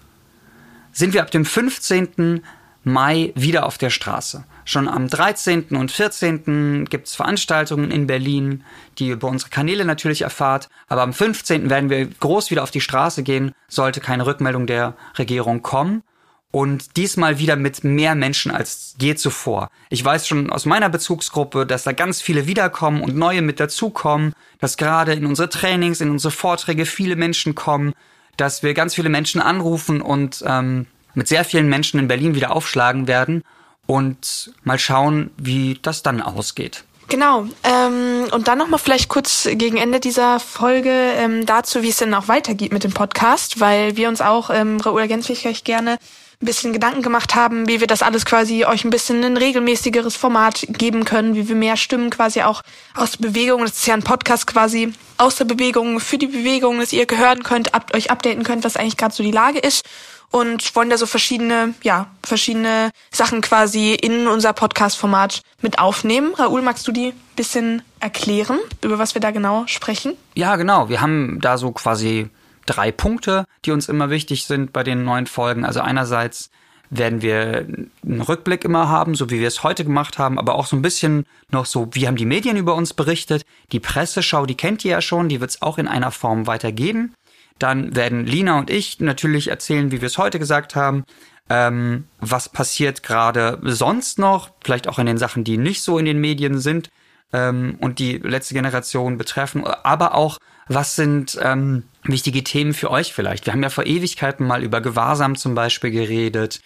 sind 0.92 1.14
wir 1.14 1.22
ab 1.22 1.32
dem 1.32 1.46
15. 1.46 2.44
Mai 2.86 3.34
wieder 3.36 3.66
auf 3.66 3.80
der 3.80 3.90
Straße. 3.90 4.46
Schon 4.64 4.88
am 4.88 5.08
13. 5.08 5.70
und 5.72 5.92
14. 5.92 6.86
gibt 6.86 7.08
es 7.08 7.16
Veranstaltungen 7.16 7.90
in 7.90 8.06
Berlin, 8.06 8.64
die 9.00 9.10
über 9.10 9.28
unsere 9.28 9.50
Kanäle 9.50 9.86
natürlich 9.86 10.22
erfahrt. 10.22 10.70
Aber 10.88 11.02
am 11.02 11.12
15. 11.12 11.72
werden 11.72 11.90
wir 11.90 12.06
groß 12.06 12.52
wieder 12.52 12.62
auf 12.62 12.70
die 12.70 12.82
Straße 12.82 13.24
gehen, 13.24 13.54
sollte 13.68 14.02
keine 14.02 14.28
Rückmeldung 14.28 14.68
der 14.68 14.96
Regierung 15.18 15.64
kommen. 15.64 16.04
Und 16.52 16.96
diesmal 16.96 17.40
wieder 17.40 17.56
mit 17.56 17.84
mehr 17.84 18.14
Menschen 18.14 18.52
als 18.52 18.96
je 19.02 19.16
zuvor. 19.16 19.70
Ich 19.90 20.06
weiß 20.06 20.28
schon 20.28 20.52
aus 20.52 20.66
meiner 20.66 20.88
Bezugsgruppe, 20.88 21.66
dass 21.66 21.84
da 21.84 21.92
ganz 21.92 22.22
viele 22.22 22.46
wiederkommen 22.46 23.02
und 23.02 23.16
neue 23.16 23.42
mit 23.42 23.60
dazukommen, 23.60 24.32
dass 24.60 24.78
gerade 24.78 25.14
in 25.14 25.26
unsere 25.26 25.50
Trainings, 25.50 26.02
in 26.02 26.12
unsere 26.12 26.32
Vorträge 26.32 26.86
viele 26.86 27.16
Menschen 27.16 27.56
kommen, 27.56 27.94
dass 28.38 28.64
wir 28.64 28.74
ganz 28.74 28.96
viele 28.96 29.10
Menschen 29.10 29.42
anrufen 29.42 30.02
und 30.02 30.44
ähm, 30.48 30.86
mit 31.16 31.28
sehr 31.28 31.44
vielen 31.44 31.68
Menschen 31.68 32.00
in 32.00 32.08
Berlin 32.08 32.36
wieder 32.36 32.56
aufschlagen 32.56 33.08
werden 33.08 33.44
und 33.88 34.52
mal 34.64 34.80
schauen, 34.80 35.32
wie 35.38 35.80
das 35.82 36.04
dann 36.04 36.22
ausgeht. 36.22 36.84
Genau. 37.08 37.48
Ähm, 37.64 38.26
und 38.32 38.48
dann 38.48 38.58
nochmal 38.58 38.80
vielleicht 38.80 39.10
kurz 39.10 39.48
gegen 39.52 39.78
Ende 39.78 40.00
dieser 40.00 40.40
Folge 40.40 40.90
ähm, 40.90 41.46
dazu, 41.46 41.84
wie 41.84 41.90
es 41.90 41.98
denn 41.98 42.14
auch 42.14 42.28
weitergeht 42.28 42.74
mit 42.74 42.84
dem 42.84 42.94
Podcast, 42.94 43.60
weil 43.60 43.96
wir 43.96 44.10
uns 44.10 44.22
auch, 44.22 44.50
ähm, 44.50 44.80
Raoul 44.82 45.02
ergänzt 45.02 45.32
gleich 45.42 45.64
gerne, 45.64 46.00
ein 46.42 46.46
bisschen 46.46 46.74
Gedanken 46.74 47.02
gemacht 47.02 47.36
haben, 47.36 47.68
wie 47.68 47.80
wir 47.80 47.88
das 47.88 48.02
alles 48.02 48.26
quasi 48.26 48.66
euch 48.66 48.84
ein 48.84 48.90
bisschen 48.90 49.24
ein 49.24 49.38
regelmäßigeres 49.38 50.18
Format 50.18 50.66
geben 50.68 51.06
können, 51.06 51.36
wie 51.36 51.48
wir 51.48 51.56
mehr 51.56 51.78
Stimmen 51.78 52.10
quasi 52.10 52.42
auch 52.42 52.62
aus 52.96 53.12
der 53.14 53.30
Bewegung, 53.30 53.62
das 53.62 53.78
ist 53.78 53.88
ja 53.88 53.94
ein 53.94 54.04
Podcast 54.04 54.46
quasi 54.48 54.92
aus 55.18 55.36
der 55.36 55.46
Bewegung, 55.46 56.00
für 56.00 56.18
die 56.18 56.28
Bewegung, 56.28 56.80
dass 56.80 56.92
ihr 56.92 57.06
hören 57.10 57.44
könnt, 57.44 57.74
ab, 57.74 57.92
euch 57.96 58.12
updaten 58.12 58.44
könnt, 58.44 58.66
was 58.66 58.76
eigentlich 58.76 58.98
gerade 58.98 59.16
so 59.16 59.24
die 59.24 59.32
Lage 59.32 59.60
ist 59.60 59.86
und 60.32 60.76
wollen 60.76 60.90
da 60.90 60.98
so 60.98 61.06
verschiedene, 61.06 61.74
ja, 61.82 62.08
verschiedene 62.24 62.92
Sachen 63.12 63.42
quasi 63.42 63.94
in 63.94 64.28
unser 64.28 64.54
Podcast-Format 64.54 65.42
mit 65.62 65.80
aufnehmen. 65.80 66.34
Raoul, 66.36 66.62
magst 66.62 66.88
du 66.88 66.92
die 66.92 67.14
bisschen 67.36 67.82
erklären, 68.00 68.60
über 68.82 69.00
was 69.00 69.14
wir 69.14 69.22
da 69.22 69.32
genau 69.32 69.66
sprechen? 69.68 70.14
Ja, 70.36 70.56
genau. 70.56 70.90
Wir 70.90 71.02
haben 71.02 71.40
da 71.42 71.58
so 71.58 71.72
quasi 71.72 72.30
drei 72.66 72.92
Punkte, 72.92 73.46
die 73.66 73.72
uns 73.72 73.90
immer 73.90 74.10
wichtig 74.10 74.46
sind 74.46 74.74
bei 74.74 74.84
den 74.84 75.04
neuen 75.04 75.28
Folgen. 75.28 75.66
Also 75.66 75.82
einerseits 75.82 76.50
werden 76.90 77.22
wir 77.22 77.68
einen 78.04 78.22
Rückblick 78.22 78.64
immer 78.64 78.90
haben, 78.90 79.16
so 79.16 79.30
wie 79.30 79.40
wir 79.40 79.48
es 79.48 79.64
heute 79.64 79.84
gemacht 79.84 80.18
haben, 80.18 80.38
aber 80.38 80.56
auch 80.56 80.68
so 80.68 80.76
ein 80.76 80.82
bisschen 80.82 81.26
noch 81.50 81.66
so, 81.66 81.90
wie 81.92 82.08
haben 82.08 82.16
die 82.16 82.26
Medien 82.26 82.58
über 82.58 82.76
uns 82.76 82.94
berichtet. 82.94 83.46
Die 83.72 83.80
Presseschau, 83.80 84.46
die 84.46 84.56
kennt 84.56 84.86
ihr 84.86 84.92
ja 84.92 85.02
schon, 85.02 85.30
die 85.30 85.42
wird 85.42 85.52
es 85.52 85.62
auch 85.62 85.78
in 85.78 85.88
einer 85.88 86.12
Form 86.12 86.48
weitergeben. 86.48 87.14
Dann 87.60 87.96
werden 87.96 88.26
Lina 88.26 88.60
und 88.60 88.70
ich 88.70 89.00
natürlich 89.00 89.48
erzählen, 89.48 89.92
wie 89.92 90.02
wir 90.02 90.08
es 90.08 90.18
heute 90.18 90.40
gesagt 90.40 90.76
haben, 90.76 91.06
ähm, 91.50 92.06
was 92.20 92.50
passiert 92.50 93.04
gerade 93.04 93.60
sonst 93.64 94.20
noch, 94.20 94.50
vielleicht 94.64 94.88
auch 94.88 95.00
in 95.00 95.06
den 95.06 95.18
Sachen, 95.18 95.44
die 95.44 95.58
nicht 95.58 95.82
so 95.82 95.98
in 95.98 96.06
den 96.06 96.20
Medien 96.20 96.60
sind 96.60 96.90
ähm, 97.32 97.78
und 97.80 98.00
die 98.00 98.18
letzte 98.18 98.56
Generation 98.56 99.18
betreffen, 99.18 99.64
aber 99.66 100.16
auch, 100.16 100.38
was 100.68 100.96
sind 100.96 101.38
ähm, 101.42 101.84
wichtige 102.04 102.44
Themen 102.44 102.74
für 102.74 102.90
euch 102.90 103.14
vielleicht. 103.14 103.46
Wir 103.46 103.54
haben 103.54 103.64
ja 103.64 103.70
vor 103.70 103.86
Ewigkeiten 103.86 104.48
mal 104.48 104.64
über 104.64 104.82
Gewahrsam 104.82 105.36
zum 105.36 105.54
Beispiel 105.54 105.92
geredet. 105.92 106.62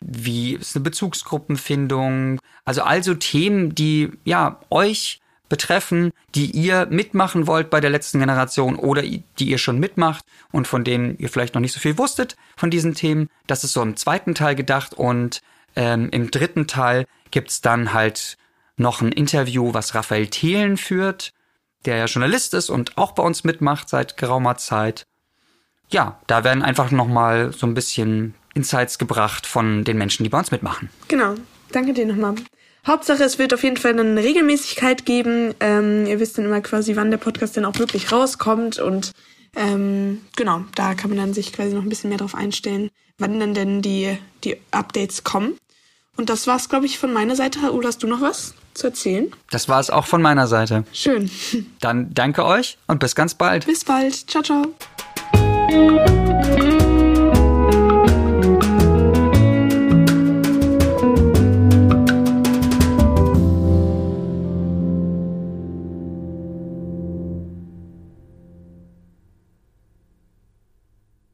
Wie 0.00 0.54
ist 0.54 0.74
eine 0.74 0.82
Bezugsgruppenfindung? 0.82 2.40
Also 2.64 2.82
also 2.82 3.14
Themen, 3.14 3.74
die 3.74 4.10
ja 4.24 4.60
euch 4.70 5.21
betreffen, 5.52 6.12
die 6.34 6.50
ihr 6.50 6.86
mitmachen 6.86 7.46
wollt 7.46 7.68
bei 7.68 7.82
der 7.82 7.90
letzten 7.90 8.20
Generation 8.20 8.74
oder 8.74 9.02
die 9.02 9.50
ihr 9.50 9.58
schon 9.58 9.78
mitmacht 9.78 10.24
und 10.50 10.66
von 10.66 10.82
denen 10.82 11.18
ihr 11.18 11.28
vielleicht 11.28 11.54
noch 11.54 11.60
nicht 11.60 11.74
so 11.74 11.78
viel 11.78 11.98
wusstet 11.98 12.36
von 12.56 12.70
diesen 12.70 12.94
Themen. 12.94 13.28
Das 13.46 13.62
ist 13.62 13.74
so 13.74 13.82
im 13.82 13.94
zweiten 13.96 14.34
Teil 14.34 14.54
gedacht 14.54 14.94
und 14.94 15.42
ähm, 15.76 16.08
im 16.10 16.30
dritten 16.30 16.68
Teil 16.68 17.04
gibt's 17.30 17.60
dann 17.60 17.92
halt 17.92 18.38
noch 18.78 19.02
ein 19.02 19.12
Interview, 19.12 19.74
was 19.74 19.94
Raphael 19.94 20.28
Thelen 20.28 20.78
führt, 20.78 21.34
der 21.84 21.96
ja 21.96 22.06
Journalist 22.06 22.54
ist 22.54 22.70
und 22.70 22.96
auch 22.96 23.12
bei 23.12 23.22
uns 23.22 23.44
mitmacht 23.44 23.90
seit 23.90 24.16
geraumer 24.16 24.56
Zeit. 24.56 25.04
Ja, 25.90 26.18
da 26.28 26.44
werden 26.44 26.62
einfach 26.62 26.90
nochmal 26.90 27.52
so 27.52 27.66
ein 27.66 27.74
bisschen 27.74 28.34
Insights 28.54 28.96
gebracht 28.96 29.46
von 29.46 29.84
den 29.84 29.98
Menschen, 29.98 30.24
die 30.24 30.30
bei 30.30 30.38
uns 30.38 30.50
mitmachen. 30.50 30.88
Genau. 31.08 31.34
Danke 31.72 31.92
dir 31.92 32.06
nochmal. 32.06 32.36
Hauptsache, 32.86 33.22
es 33.22 33.38
wird 33.38 33.54
auf 33.54 33.62
jeden 33.62 33.76
Fall 33.76 33.98
eine 33.98 34.22
Regelmäßigkeit 34.22 35.06
geben. 35.06 35.54
Ähm, 35.60 36.06
ihr 36.06 36.18
wisst 36.18 36.36
dann 36.36 36.46
immer 36.46 36.60
quasi, 36.60 36.96
wann 36.96 37.10
der 37.10 37.18
Podcast 37.18 37.56
dann 37.56 37.64
auch 37.64 37.78
wirklich 37.78 38.10
rauskommt. 38.10 38.80
Und 38.80 39.12
ähm, 39.54 40.22
genau, 40.36 40.64
da 40.74 40.94
kann 40.94 41.10
man 41.10 41.18
dann 41.18 41.34
sich 41.34 41.52
quasi 41.52 41.74
noch 41.74 41.82
ein 41.82 41.88
bisschen 41.88 42.10
mehr 42.10 42.18
drauf 42.18 42.34
einstellen, 42.34 42.90
wann 43.18 43.38
dann 43.38 43.54
denn 43.54 43.82
die, 43.82 44.18
die 44.42 44.56
Updates 44.72 45.22
kommen. 45.22 45.56
Und 46.16 46.28
das 46.28 46.46
war's, 46.46 46.68
glaube 46.68 46.86
ich, 46.86 46.98
von 46.98 47.12
meiner 47.12 47.36
Seite. 47.36 47.60
Raoul, 47.62 47.86
hast 47.86 48.02
du 48.02 48.06
noch 48.06 48.20
was 48.20 48.54
zu 48.74 48.88
erzählen? 48.88 49.32
Das 49.50 49.68
war 49.68 49.80
es 49.80 49.88
auch 49.90 50.06
von 50.06 50.20
meiner 50.20 50.46
Seite. 50.46 50.84
Schön. 50.92 51.30
Dann 51.80 52.12
danke 52.12 52.44
euch 52.44 52.78
und 52.86 52.98
bis 52.98 53.14
ganz 53.14 53.34
bald. 53.34 53.66
Bis 53.66 53.84
bald. 53.84 54.28
Ciao, 54.28 54.42
ciao. 54.42 54.74